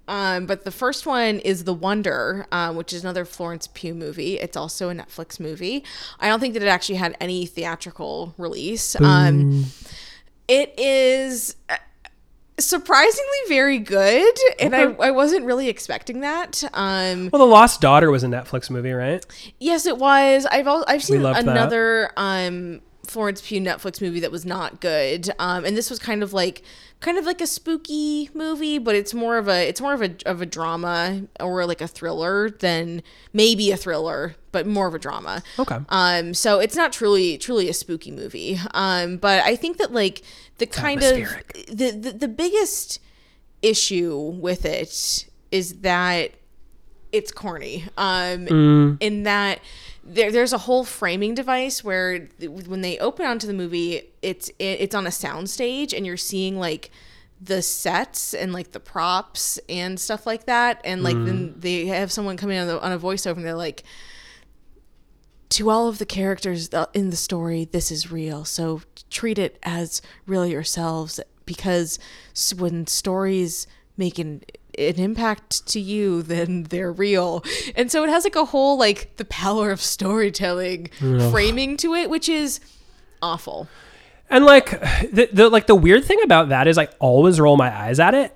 [0.07, 4.39] Um but the first one is the wonder um, which is another florence pugh movie.
[4.39, 5.83] It's also a netflix movie.
[6.19, 8.99] I don't think that it actually had any theatrical release.
[8.99, 9.65] Um
[10.47, 11.77] it is uh,
[12.65, 18.09] surprisingly very good and I, I wasn't really expecting that um Well, The Lost Daughter
[18.11, 19.25] was a Netflix movie, right?
[19.59, 20.45] Yes, it was.
[20.45, 21.47] I've al- I've seen loved that.
[21.47, 22.81] another um
[23.11, 25.29] Florence Pugh Netflix movie that was not good.
[25.37, 26.63] Um and this was kind of like
[27.01, 30.15] kind of like a spooky movie, but it's more of a it's more of a
[30.25, 33.03] of a drama or like a thriller than
[33.33, 35.43] maybe a thriller, but more of a drama.
[35.59, 35.79] Okay.
[35.89, 38.59] Um so it's not truly truly a spooky movie.
[38.73, 40.21] Um but I think that like
[40.57, 41.15] the kind of
[41.67, 42.99] the, the the biggest
[43.61, 46.31] issue with it is that
[47.11, 47.85] it's corny.
[47.97, 48.47] Um,
[49.01, 49.59] in that
[50.03, 54.49] there, there's a whole framing device where th- when they open onto the movie, it's
[54.59, 56.91] it, it's on a sound stage and you're seeing like
[57.39, 61.61] the sets and like the props and stuff like that, and like then mm.
[61.61, 63.83] they have someone coming on, the, on a voiceover and they're like.
[65.55, 68.45] To all of the characters uh, in the story, this is real.
[68.45, 71.99] So treat it as real yourselves because
[72.55, 74.43] when stories make an
[74.77, 77.43] an impact to you then they're real
[77.75, 80.87] and so it has like a whole like the power of storytelling
[81.31, 82.59] framing to it which is
[83.21, 83.67] awful
[84.29, 84.69] And like
[85.11, 88.13] the, the like the weird thing about that is I always roll my eyes at
[88.13, 88.33] it,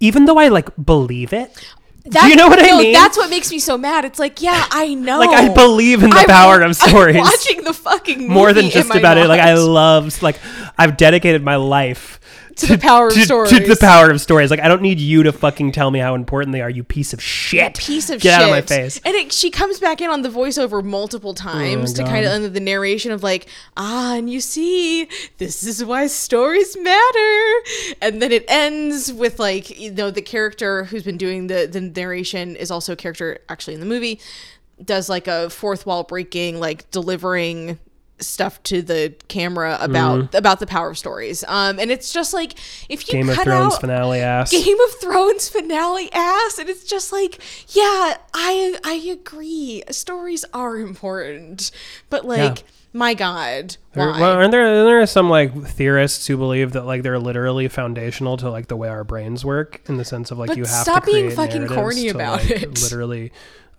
[0.00, 1.50] even though I like believe it.
[2.06, 2.92] That, you know what I mean?
[2.92, 4.04] That's what makes me so mad.
[4.04, 5.20] It's like, yeah, I know.
[5.20, 8.52] Like I believe in the I'm- power of stories I'm watching the fucking movie more
[8.52, 9.28] than just I about it.
[9.28, 10.40] Like I love like
[10.76, 12.18] I've dedicated my life
[12.60, 13.50] To the power of to, stories.
[13.50, 14.50] To the power of stories.
[14.50, 16.70] Like I don't need you to fucking tell me how important they are.
[16.70, 17.78] You piece of shit.
[17.78, 18.42] piece of Get shit.
[18.42, 19.00] out of my face.
[19.04, 22.10] And it, she comes back in on the voiceover multiple times to Oh God.
[22.10, 23.46] kind of under the narration of like,
[23.76, 25.08] ah, and you see,
[25.38, 27.52] this is why stories matter.
[28.00, 31.80] And then it ends with like, you know, the character who's been doing the the
[31.80, 34.20] narration is also a character actually in the movie,
[34.84, 37.78] does like a fourth wall breaking, like delivering
[38.20, 41.44] stuff to the camera about about the power of stories.
[41.48, 42.54] Um, and it's just like
[42.88, 43.12] if you.
[43.12, 44.50] Game of Thrones out finale ass.
[44.50, 49.82] Game of Thrones finale ass, and it's just like, yeah, I I agree.
[49.90, 51.70] Stories are important,
[52.08, 54.20] but like, my God, There, why?
[54.20, 58.36] well, aren't there there are some like theorists who believe that like they're literally foundational
[58.38, 60.84] to like the way our brains work in the sense of like But you have
[60.84, 62.82] to stop to being fucking corny to, about like, it.
[62.82, 63.32] Literally,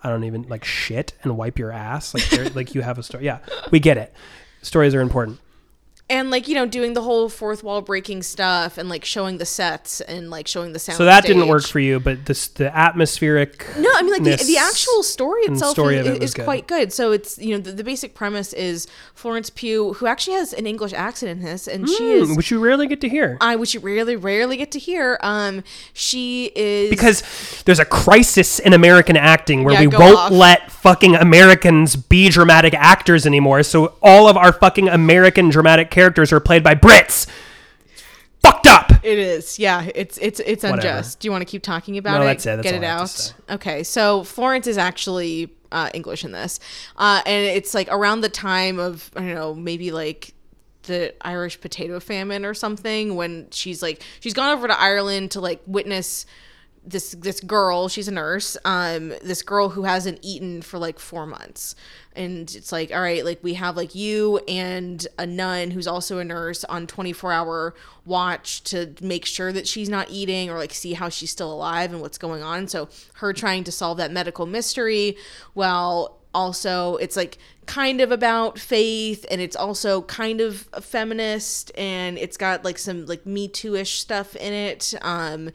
[0.04, 3.26] I don't even like shit and wipe your ass like like you have a story.
[3.26, 3.40] Yeah,
[3.70, 4.14] we get it.
[4.62, 5.40] Stories are important.
[6.12, 9.46] And like you know, doing the whole fourth wall breaking stuff, and like showing the
[9.46, 10.98] sets and like showing the sound.
[10.98, 13.66] So that didn't work for you, but this the atmospheric.
[13.78, 16.44] No, I mean like the, the actual story itself story is, it is good.
[16.44, 16.92] quite good.
[16.94, 20.68] So it's you know the, the basic premise is Florence Pugh, who actually has an
[20.68, 23.38] English accent in this, and she is Hmm, which you rarely get to hear.
[23.40, 25.18] I which you rarely rarely get to hear.
[25.22, 27.24] Um, she is because
[27.66, 30.32] there's a crisis in American acting where Yeah, we won't off.
[30.32, 33.64] let fucking Americans be dramatic actors anymore.
[33.64, 37.28] So all of our fucking American dramatic characters are played by Brits.
[38.42, 38.92] Fucked up.
[39.04, 39.88] It is, yeah.
[39.94, 40.78] It's it's it's Whatever.
[40.88, 41.20] unjust.
[41.20, 42.26] Do you want to keep talking about No, it?
[42.26, 42.56] that's it.
[42.58, 43.56] That's Get it I have to out.
[43.56, 46.60] Okay, so Florence is actually uh, English in this,
[46.98, 50.34] uh, and it's like around the time of I don't know, maybe like
[50.84, 55.40] the Irish potato famine or something when she's like she's gone over to Ireland to
[55.40, 56.26] like witness
[56.84, 61.26] this this girl she's a nurse um this girl who hasn't eaten for like 4
[61.28, 61.76] months.
[62.16, 66.18] And it's like all right like we have like you and a nun who's also
[66.18, 67.76] a nurse on 24 hour
[68.06, 71.92] watch to make sure that she's not eating or like see how she's still alive
[71.92, 72.68] and what's going on.
[72.68, 75.18] So her trying to solve that medical mystery
[75.54, 82.18] while also it's like kind of about faith and it's also kind of feminist and
[82.18, 85.50] it's got like some like me too-ish stuff in it um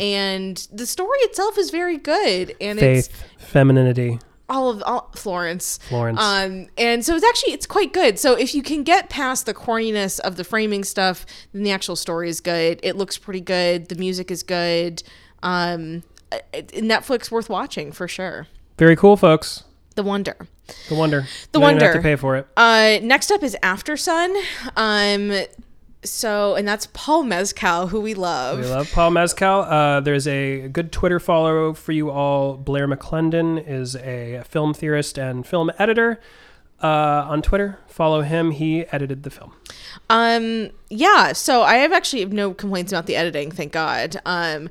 [0.00, 4.18] and the story itself is very good and it's Faith, femininity.
[4.48, 5.78] all of all Florence.
[5.88, 6.20] Florence.
[6.20, 8.18] Um, and so it's actually it's quite good.
[8.18, 11.94] So if you can get past the corniness of the framing stuff, then the actual
[11.96, 12.80] story is good.
[12.82, 13.88] It looks pretty good.
[13.88, 15.02] The music is good.
[15.42, 16.02] Um,
[16.52, 18.46] it, Netflix worth watching for sure.
[18.78, 19.64] Very cool, folks.
[19.96, 20.36] The Wonder.
[20.88, 21.26] The Wonder.
[21.52, 21.92] The You don't have Wonder.
[21.94, 22.46] to pay for it.
[22.56, 24.34] Uh, next up is Aftersun.
[24.76, 25.44] Um,
[26.02, 28.60] so and that's Paul Mescal, who we love.
[28.60, 29.62] We love Paul Mescal.
[29.62, 32.56] Uh, there's a good Twitter follow for you all.
[32.56, 36.20] Blair McClendon is a film theorist and film editor
[36.82, 36.86] uh,
[37.28, 37.78] on Twitter.
[37.86, 38.52] Follow him.
[38.52, 39.52] He edited the film.
[40.08, 44.20] Um, yeah, so I have actually no complaints about the editing, thank God.
[44.24, 44.70] Um,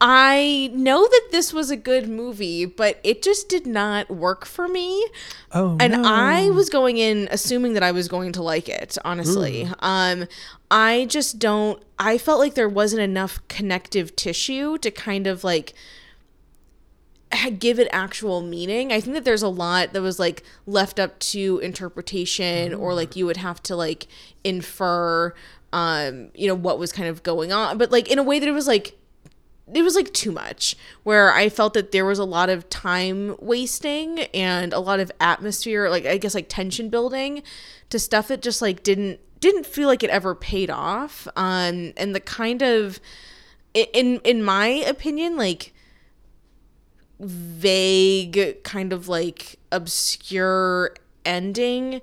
[0.00, 4.68] I know that this was a good movie, but it just did not work for
[4.68, 5.06] me.
[5.52, 6.02] Oh, And no.
[6.04, 9.64] I was going in assuming that I was going to like it, honestly.
[9.64, 9.72] Hmm.
[9.80, 10.28] Um,
[10.70, 15.74] I just don't I felt like there wasn't enough connective tissue to kind of like
[17.58, 18.92] give it actual meaning.
[18.92, 23.16] I think that there's a lot that was like left up to interpretation or like
[23.16, 24.06] you would have to like
[24.44, 25.34] infer
[25.70, 28.48] um you know what was kind of going on but like in a way that
[28.48, 28.96] it was like
[29.74, 33.36] it was like too much where i felt that there was a lot of time
[33.40, 37.42] wasting and a lot of atmosphere like i guess like tension building
[37.90, 41.28] to stuff that just like didn't didn't feel like it ever paid off.
[41.36, 43.00] Um and the kind of
[43.74, 45.72] in in my opinion like
[47.20, 50.94] vague kind of like obscure
[51.24, 52.00] ending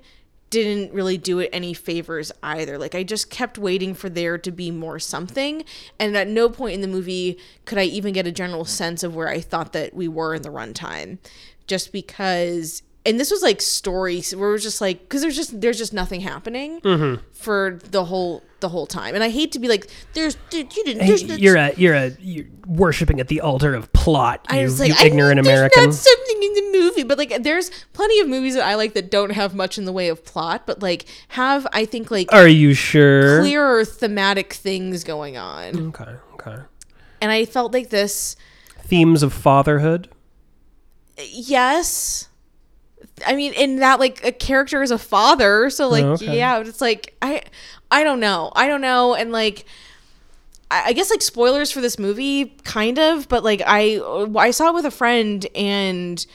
[0.64, 2.78] didn't really do it any favors either.
[2.78, 5.64] Like I just kept waiting for there to be more something
[5.98, 9.14] and at no point in the movie could I even get a general sense of
[9.14, 11.18] where I thought that we were in the runtime
[11.66, 15.60] just because and this was like stories where it was just like because there's just
[15.60, 17.22] there's just nothing happening mm-hmm.
[17.32, 20.84] for the whole the whole time and i hate to be like there's dude, you
[20.84, 24.44] didn't there's no- you're a you're a you're worshiping at the altar of plot.
[24.50, 25.84] You, I was you like, I ignorant know there's American.
[25.84, 29.10] not something in the movie, but like, there's plenty of movies that I like that
[29.10, 32.48] don't have much in the way of plot, but like have I think like Are
[32.48, 33.40] you sure?
[33.40, 36.16] clearer thematic things going on, Okay.
[36.34, 36.62] Okay.
[37.20, 38.36] and I felt like this.
[38.80, 40.08] Themes of fatherhood.
[41.18, 42.28] Yes,
[43.24, 46.36] I mean, in that like a character is a father, so like Oh, okay.
[46.36, 47.42] yeah, but it's like I
[47.90, 49.64] I don't know, I don't know, and like.
[50.68, 54.00] I I guess like spoilers for this movie, kind of, but like I
[54.36, 56.26] I saw it with a friend and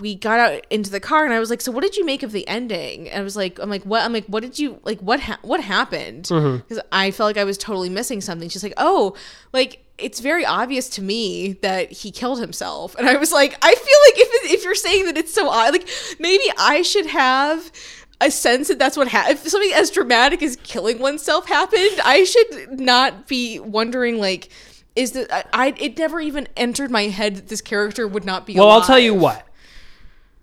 [0.00, 2.22] we got out into the car and I was like, "So what did you make
[2.22, 4.02] of the ending?" And I was like, "I'm like, what?
[4.02, 5.00] I'm like, what did you like?
[5.00, 6.58] What ha- what happened?" Mm-hmm.
[6.58, 8.48] Because I felt like I was totally missing something.
[8.48, 9.16] She's like, "Oh,
[9.52, 13.74] like it's very obvious to me that he killed himself," and I was like, "I
[13.74, 17.06] feel like if it, if you're saying that it's so odd, like maybe I should
[17.06, 17.70] have."
[18.20, 19.38] A sense that that's what happened.
[19.38, 24.48] If something as dramatic as killing oneself happened, I should not be wondering like,
[24.96, 25.74] is that I, I?
[25.78, 28.56] It never even entered my head that this character would not be.
[28.56, 29.47] Well, I'll tell you what.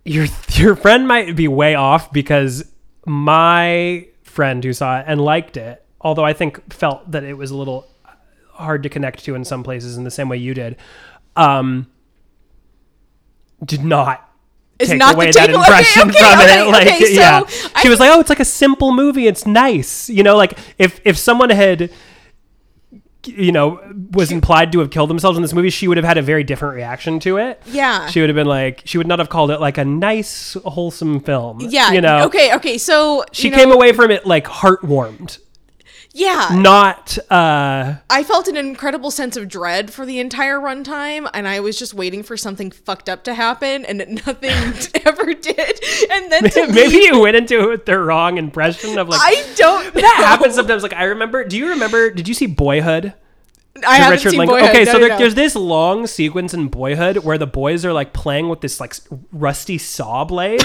[0.05, 2.71] Your your friend might be way off because
[3.05, 7.51] my friend who saw it and liked it, although I think felt that it was
[7.51, 7.87] a little
[8.51, 10.77] hard to connect to in some places in the same way you did,
[11.35, 11.87] um,
[13.63, 14.29] did not
[14.79, 16.71] It's take not the away that impression okay, from okay, it.
[16.71, 17.41] Like, okay, so yeah,
[17.75, 19.27] I- she was like, "Oh, it's like a simple movie.
[19.27, 21.89] It's nice." You know, like if if someone had
[23.27, 23.79] you know
[24.11, 26.43] was implied to have killed themselves in this movie she would have had a very
[26.43, 28.07] different reaction to it Yeah.
[28.07, 31.19] she would have been like she would not have called it like a nice wholesome
[31.19, 31.91] film Yeah.
[31.91, 32.53] you know Okay.
[32.55, 32.77] Okay.
[32.77, 35.37] So she you know, came away from it like heartwarmed
[36.17, 36.47] Yeah.
[36.53, 41.59] not uh I felt an incredible sense of dread for the entire runtime, and I
[41.59, 44.49] was just waiting for something fucked up to happen, and nothing
[45.05, 45.79] ever did.
[46.09, 46.43] And then
[46.73, 49.93] maybe you went into it with the wrong impression of like I don't.
[49.93, 50.25] that know.
[50.25, 53.13] happens sometimes like i remember do you remember did you see boyhood
[53.85, 54.69] I haven't seen Link- Boyhood.
[54.69, 55.17] Okay, No, so there, no.
[55.17, 58.93] there's this long sequence in Boyhood where the boys are like playing with this like
[59.33, 60.61] rusty saw blade.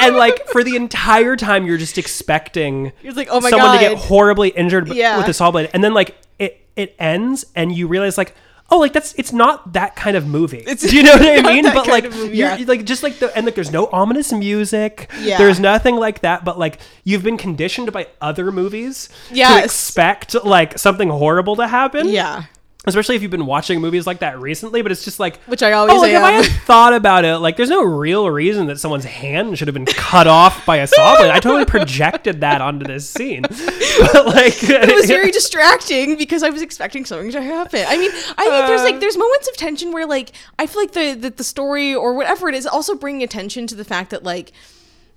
[0.00, 3.78] And like for the entire time you're just expecting You're like, oh my someone to
[3.80, 5.18] get horribly injured Yeah.
[5.18, 8.34] with a saw blade and then like it it ends and you realize like
[8.70, 10.62] oh, like that's it's not that kind of movie.
[10.78, 11.64] Do you know what I mean?
[11.64, 15.10] But like, movie, you're, like just like the and like there's no ominous music.
[15.20, 15.38] Yeah.
[15.38, 16.44] There's nothing like that.
[16.44, 22.08] But like you've been conditioned by other movies to expect like something horrible to happen.
[22.08, 22.44] Yeah.
[22.86, 25.72] Especially if you've been watching movies like that recently, but it's just like Which I
[25.72, 28.78] always oh, like if I had thought about it, like there's no real reason that
[28.78, 31.32] someone's hand should have been cut off by a saw blade.
[31.32, 36.50] I totally projected that onto this scene, but like it was very distracting because I
[36.50, 37.84] was expecting something to happen.
[37.86, 40.80] I mean, I think there's like um, there's moments of tension where like I feel
[40.80, 44.10] like the the, the story or whatever it is also bringing attention to the fact
[44.10, 44.52] that like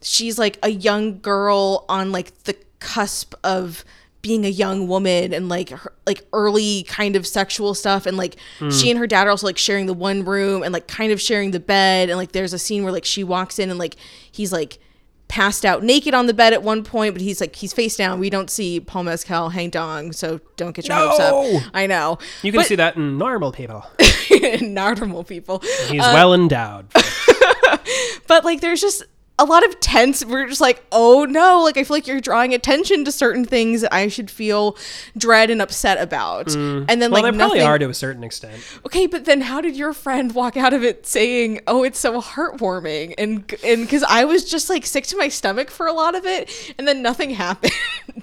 [0.01, 3.85] she's like a young girl on like the cusp of
[4.21, 8.35] being a young woman and like her, like early kind of sexual stuff and like
[8.69, 11.19] she and her dad are also like sharing the one room and like kind of
[11.19, 13.95] sharing the bed and like there's a scene where like she walks in and like
[14.31, 14.77] he's like
[15.27, 18.19] passed out naked on the bed at one point, but he's like he's face down.
[18.19, 21.71] We don't see Paul Mescal hang dong, so don't get your hopes up.
[21.73, 22.17] I know.
[22.43, 23.85] you can But- see that in normal people.
[24.29, 25.59] In normal people.
[25.87, 26.87] He's uh, well endowed.
[28.27, 29.03] But like there's just
[29.41, 32.53] a lot of tense we're just like, oh no, like I feel like you're drawing
[32.53, 34.77] attention to certain things that I should feel
[35.17, 36.53] dread and upset about.
[36.53, 37.11] And then Mm.
[37.11, 38.61] Well, like they probably are to a certain extent.
[38.85, 42.21] Okay, but then how did your friend walk out of it saying, "Oh, it's so
[42.21, 46.13] heartwarming," and and because I was just like sick to my stomach for a lot
[46.13, 47.73] of it, and then nothing happened.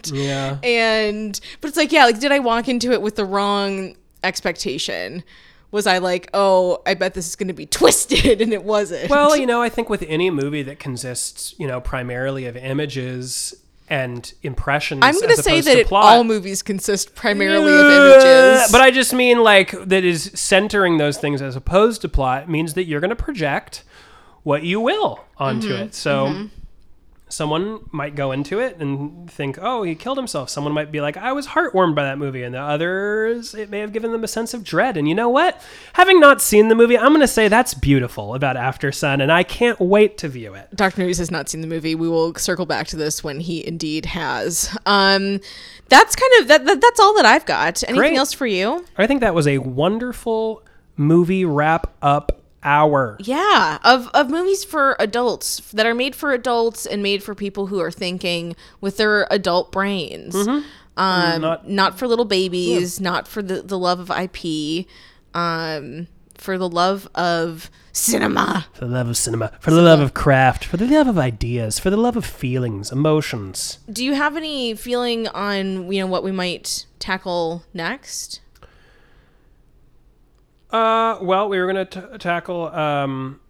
[0.04, 0.58] Yeah.
[0.62, 5.24] And but it's like, yeah, like did I walk into it with the wrong expectation?
[5.70, 9.10] Was I like, oh, I bet this is going to be twisted, and it wasn't.
[9.10, 13.54] Well, you know, I think with any movie that consists, you know, primarily of images
[13.90, 17.90] and impressions, I'm going to say that to plot, all movies consist primarily of Uh,
[17.90, 18.72] images.
[18.72, 22.74] But I just mean like that is centering those things as opposed to plot means
[22.74, 23.84] that you're going to project
[24.42, 25.82] what you will onto Mm-hmm.
[25.84, 25.94] it.
[25.94, 26.48] So
[27.28, 31.16] someone might go into it and think, "Oh, he killed himself." Someone might be like,
[31.16, 34.28] "I was heartwarmed by that movie," and the others, it may have given them a
[34.28, 34.96] sense of dread.
[34.96, 35.60] And you know what?
[35.94, 39.42] Having not seen the movie, I'm going to say that's beautiful about Aftersun, and I
[39.42, 40.68] can't wait to view it.
[40.74, 41.02] Dr.
[41.02, 41.94] News has not seen the movie.
[41.94, 44.76] We will circle back to this when he indeed has.
[44.86, 45.40] Um,
[45.88, 46.80] that's kind of that, that.
[46.80, 47.82] That's all that I've got.
[47.84, 48.16] Anything Great.
[48.16, 48.84] else for you?
[48.96, 50.62] I think that was a wonderful
[50.96, 53.16] movie wrap up hour.
[53.20, 57.66] Yeah, of of movies for adults that are made for adults and made for people
[57.68, 60.34] who are thinking with their adult brains.
[60.96, 64.86] Um, Not- not, for little babies, not for the the love of IP,
[65.34, 68.66] um, for the love of cinema.
[68.72, 71.78] For the love of cinema, for the love of craft, for the love of ideas,
[71.78, 73.78] for the love of feelings, emotions.
[73.90, 78.40] Do you have any feeling on you know what we might tackle next?
[80.70, 83.40] Uh, well, we were going to tackle um,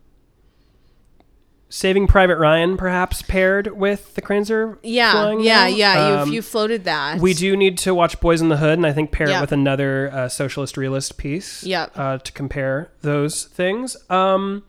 [1.69, 4.79] Saving Private Ryan, perhaps paired with the Kranzer.
[4.83, 5.67] Yeah, yeah, now.
[5.67, 6.21] yeah.
[6.23, 7.19] Um, you you floated that.
[7.21, 9.39] we do need to watch Boys in the Hood, and I think pair Yeah.
[9.39, 11.65] it with another uh, socialist realist piece.
[11.65, 11.93] Yep.
[11.95, 13.97] Uh, to compare those things.
[14.09, 14.65] Um,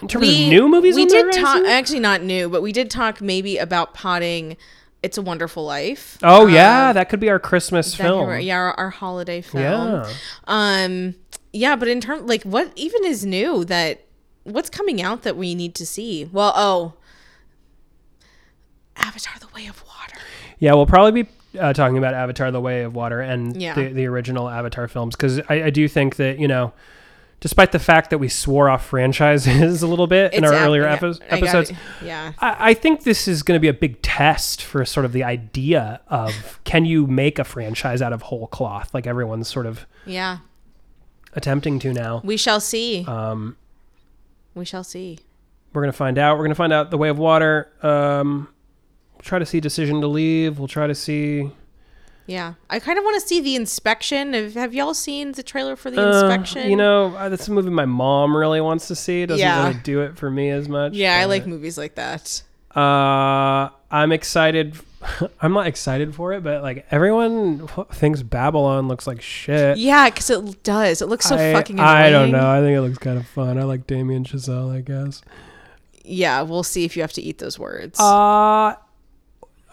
[0.00, 1.64] in terms we of new movies, We did talk.
[1.66, 4.56] Actually, not new, but we did talk maybe about potting.
[5.02, 6.18] It's a Wonderful Life.
[6.22, 8.38] Oh yeah, that could be our Christmas film.
[8.40, 9.62] yeah, our, our holiday film.
[9.64, 10.12] Yeah.
[10.46, 11.14] Um,
[11.52, 14.04] yeah, but in terms like what even is new that
[14.44, 16.24] what's coming out that we need to see?
[16.32, 16.94] Well, oh,
[18.96, 20.18] Avatar: The Way of Water.
[20.58, 21.28] Yeah, we'll probably be
[21.58, 23.74] uh, talking about Avatar: The Way of Water and Yeah.
[23.74, 26.72] the, the original Avatar films because I, I do think that you know,
[27.42, 30.66] despite the fact that we swore off franchises a little bit in It's our ap-
[30.66, 31.76] earlier yeah, epi- I episodes, it.
[32.02, 32.32] Yeah.
[32.38, 35.24] I, I think this is going to be a big test for sort of the
[35.24, 39.84] idea of can you make a franchise out of whole cloth, like everyone's sort of
[40.06, 40.38] Yeah.
[41.34, 42.20] attempting to now.
[42.24, 43.04] We shall see.
[43.06, 43.56] Um,
[44.54, 45.18] we shall see.
[45.72, 46.38] we're gonna find out.
[46.38, 47.72] We're gonna find out the Way of Water.
[47.82, 48.48] Um,
[49.14, 50.58] we'll try to see Decision to Leave.
[50.58, 51.50] We'll try to see.
[52.26, 52.54] Yeah.
[52.70, 54.32] I kind of want to see the inspection.
[54.34, 56.70] Have, have y'all seen the trailer for the Uh, inspection?
[56.70, 59.22] You know, uh, that's a movie my mom really wants to see.
[59.22, 59.66] It doesn't Yeah.
[59.68, 60.92] really do it for me as much.
[60.94, 62.42] Yeah, I like movies like that.
[62.76, 64.76] Uh, I'm excited.
[65.42, 69.76] I'm not excited for it, but like everyone thinks Babylon looks like shit.
[69.78, 71.02] Yeah, because it does.
[71.02, 71.88] It looks so I, fucking annoying.
[71.96, 72.48] I don't know.
[72.48, 73.58] I think it looks kind of fun.
[73.58, 75.22] I like Damien Chazelle, I guess.
[76.04, 77.98] Yeah, we'll see if you have to eat those words.
[78.00, 78.74] Uh,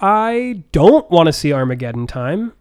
[0.02, 2.54] I don't want to see Armageddon Time.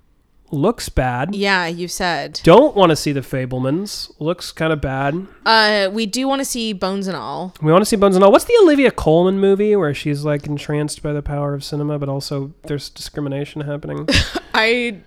[0.51, 1.35] Looks bad.
[1.35, 2.41] yeah, you said.
[2.43, 4.11] Don't want to see The Fabelmans.
[4.19, 5.27] Looks kind of bad.
[5.45, 7.55] Uh, we do want to see Bones and All.
[7.61, 8.33] We want to see Bones and All.
[8.33, 12.09] What's the Olivia Colman movie where she's like entranced by the power of cinema, but
[12.09, 14.09] also there's discrimination happening?
[14.55, 15.03] I.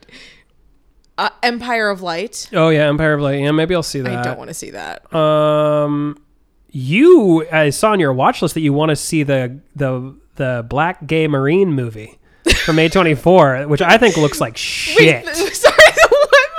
[1.18, 2.48] Uh, Empire of Light.
[2.54, 3.40] oh yeah, Empire of Light.
[3.42, 4.20] Yeah, maybe I'll see that.
[4.20, 5.14] I don't want to see that.
[5.14, 6.24] Um,
[6.70, 10.66] you I saw on your watch list that you want to see the the the
[10.70, 12.18] Black Gay Marine movie
[12.66, 15.26] from A24, which I think looks like shit.
[15.26, 15.76] Wait, sorry,
[16.10, 16.50] what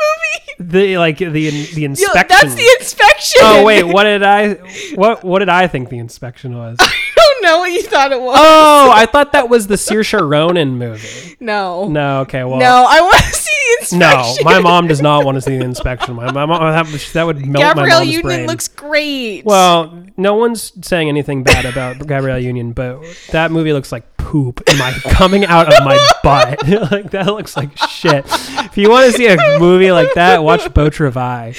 [0.58, 0.70] movie?
[0.70, 1.40] the like the the
[1.80, 2.24] Yo, inspection.
[2.28, 3.40] that's the inspection.
[3.42, 4.54] oh wait, what did I
[4.94, 6.76] what what did I think the inspection was?
[6.80, 8.36] I don't know what you thought it was.
[8.40, 11.36] Oh, I thought that was the Saoirse Ronan movie.
[11.40, 11.88] no.
[11.88, 13.48] No, okay, well, No, I want to see
[13.90, 16.14] the no, my mom does not want to see the inspection.
[16.14, 18.46] My, my mom that, that would melt my Gabrielle mom's Union brain.
[18.46, 19.44] looks great.
[19.44, 23.00] well, no one's saying anything bad about Gabrielle Union, but
[23.32, 24.62] that movie looks like poop.
[24.68, 26.66] Am I coming out of my butt?
[26.90, 28.24] like that looks like shit.
[28.28, 31.52] If you want to see a movie like that, watch Beau Travail.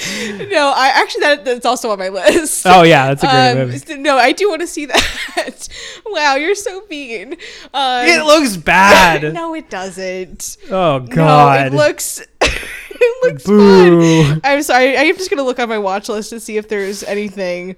[0.50, 2.66] no, I actually that that's also on my list.
[2.66, 4.02] Oh yeah, that's a great Um, movie.
[4.02, 5.68] no, I do want to see that.
[6.06, 7.34] wow, you're so mean.
[7.72, 9.32] Um, It looks bad.
[9.32, 10.56] no, it doesn't.
[10.70, 12.20] Oh god, No, it looks.
[12.40, 14.24] it looks Boo.
[14.24, 14.40] fun.
[14.44, 14.96] I'm sorry.
[14.96, 17.76] I'm just gonna look on my watch list to see if there's anything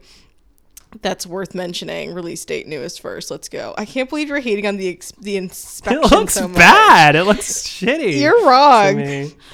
[1.02, 2.14] that's worth mentioning.
[2.14, 3.30] Release date newest first.
[3.30, 3.74] Let's go.
[3.76, 6.02] I can't believe you're hating on the ex- the inspection.
[6.04, 7.16] It looks so bad.
[7.16, 8.20] It looks shitty.
[8.20, 9.00] You're wrong.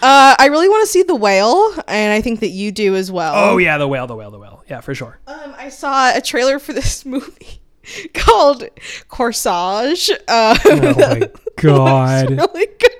[0.02, 3.10] Uh, I really want to see the whale, and I think that you do as
[3.10, 3.32] well.
[3.36, 4.62] Oh yeah, the whale, the whale, the whale.
[4.68, 5.18] Yeah, for sure.
[5.26, 7.60] Um, I saw a trailer for this movie
[8.14, 8.64] called
[9.08, 10.10] Corsage.
[10.28, 12.30] Um, Oh my god.
[12.30, 12.90] really good.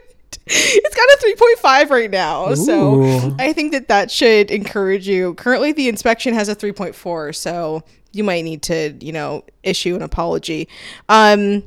[0.45, 2.55] It's got a 3.5 right now.
[2.55, 5.35] So I think that that should encourage you.
[5.35, 7.35] Currently, the inspection has a 3.4.
[7.35, 10.69] So you might need to, you know, issue an apology.
[11.09, 11.65] Um,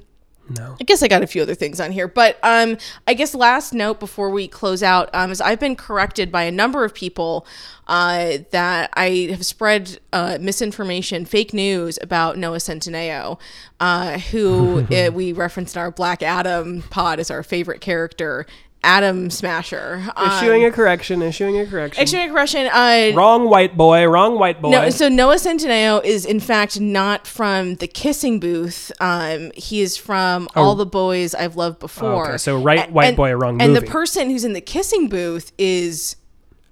[0.47, 0.75] No.
[0.79, 2.77] I guess I got a few other things on here, but um,
[3.07, 6.51] I guess last note before we close out um, is I've been corrected by a
[6.51, 7.47] number of people
[7.87, 13.39] uh, that I have spread uh, misinformation, fake news about Noah Centineo,
[13.79, 18.45] uh, who uh, we referenced in our Black Adam pod as our favorite character,
[18.86, 20.03] Atom Smasher.
[20.15, 22.03] Um, Issuing a correction, issuing a correction.
[22.03, 22.67] issuing a correction.
[22.67, 24.69] Uh, wrong white boy, wrong white boy.
[24.69, 28.91] no, so Noah Centineo is in fact not from the Kissing Booth.
[29.01, 32.27] Um, he is from All the Boys I've Loved Before.
[32.27, 32.29] Oh.
[32.29, 35.51] Okay, so right white and- boy, wrong And the person who's in the Kissing Booth
[35.57, 36.15] is.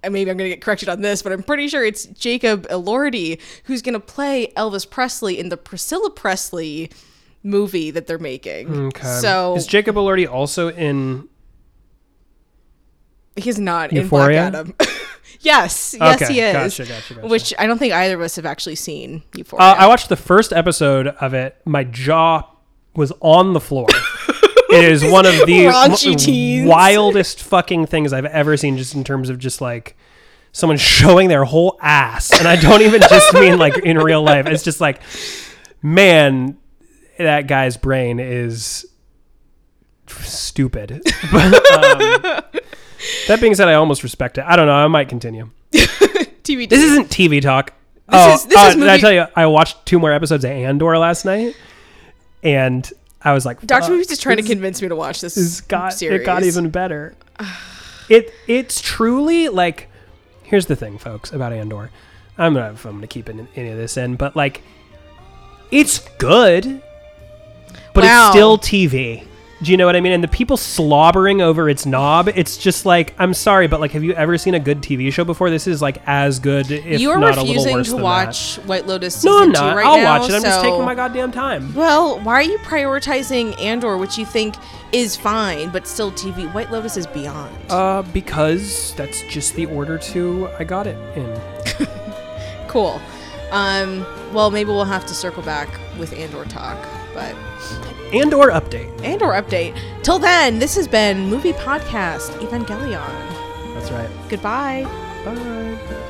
[0.03, 3.39] Maybe I'm going to get corrected on this, but I'm pretty sure it's Jacob Elordi
[3.63, 6.91] who's going to play Elvis Presley in the Priscilla Presley
[7.41, 8.87] movie that they're making.
[8.87, 9.07] Okay.
[9.21, 11.29] So is Jacob Elordi also in?
[13.35, 14.47] He's not Euphoria?
[14.47, 14.75] in Black Adam.
[15.41, 16.53] yes, yes, Okay, he is.
[16.53, 17.27] gotcha, gotcha, gotcha.
[17.27, 19.65] Which I don't think either of us have actually seen Euphoria.
[19.65, 21.57] Uh, I watched the first episode of it.
[21.65, 22.43] My jaw
[22.95, 23.87] was on the floor.
[24.69, 29.39] it is one of the wildest fucking things I've ever seen, just in terms of
[29.39, 29.95] just like
[30.51, 34.45] someone showing their whole ass, and I don't even just mean like in real life.
[34.47, 35.01] It's just like,
[35.81, 36.57] man,
[37.17, 38.85] that guy's brain is
[40.07, 41.01] stupid.
[41.33, 42.41] Um,
[43.27, 44.45] that being said, I almost respect it.
[44.47, 44.73] I don't know.
[44.73, 45.49] I might continue.
[45.71, 46.67] TV.
[46.69, 47.73] This isn't TV talk.
[48.09, 49.25] oh, is- this oh, is did I tell you?
[49.35, 51.55] I watched two more episodes of Andor last night,
[52.43, 52.89] and
[53.21, 55.35] I was like, Doctor "Fuck, Movie's just trying to convince me to watch this.
[55.35, 56.21] this got series.
[56.21, 57.15] it got even better.
[58.09, 59.89] it it's truly like
[60.43, 61.89] here's the thing, folks, about Andor.
[62.37, 64.61] I'm gonna I'm gonna keep any any of this in, but like
[65.71, 66.81] it's good,
[67.93, 68.27] but Wow.
[68.27, 69.25] it's still TV.
[69.63, 70.11] Do you know what I mean?
[70.11, 74.03] And the people slobbering over its knob, it's just like I'm sorry, but like, have
[74.03, 75.49] you ever seen a good TV show before?
[75.49, 78.01] This is like as good, if you are not a little refusing worse to than
[78.03, 79.27] watch White Lotus That.
[79.27, 79.71] No, season I'm not.
[79.71, 80.19] two right I'll now.
[80.19, 80.35] watch it.
[80.35, 81.73] I'm just so- taking my goddamn time.
[81.73, 84.55] Well, why are you prioritizing Andor, which you think
[84.91, 86.51] is fine, but still TV?
[86.53, 87.55] White Lotus is beyond.
[87.69, 91.87] Uh, because that's just the order to I got it in.
[92.67, 93.01] cool.
[93.51, 96.77] Um, well, maybe we'll have to circle back with Andor talk,
[97.13, 97.33] but
[98.13, 98.91] Andor update.
[99.03, 99.77] And or update.
[100.03, 103.73] Till then, this has been Movie Podcast Evangelion.
[103.73, 104.09] That's right.
[104.29, 104.83] Goodbye.
[105.25, 106.09] Bye.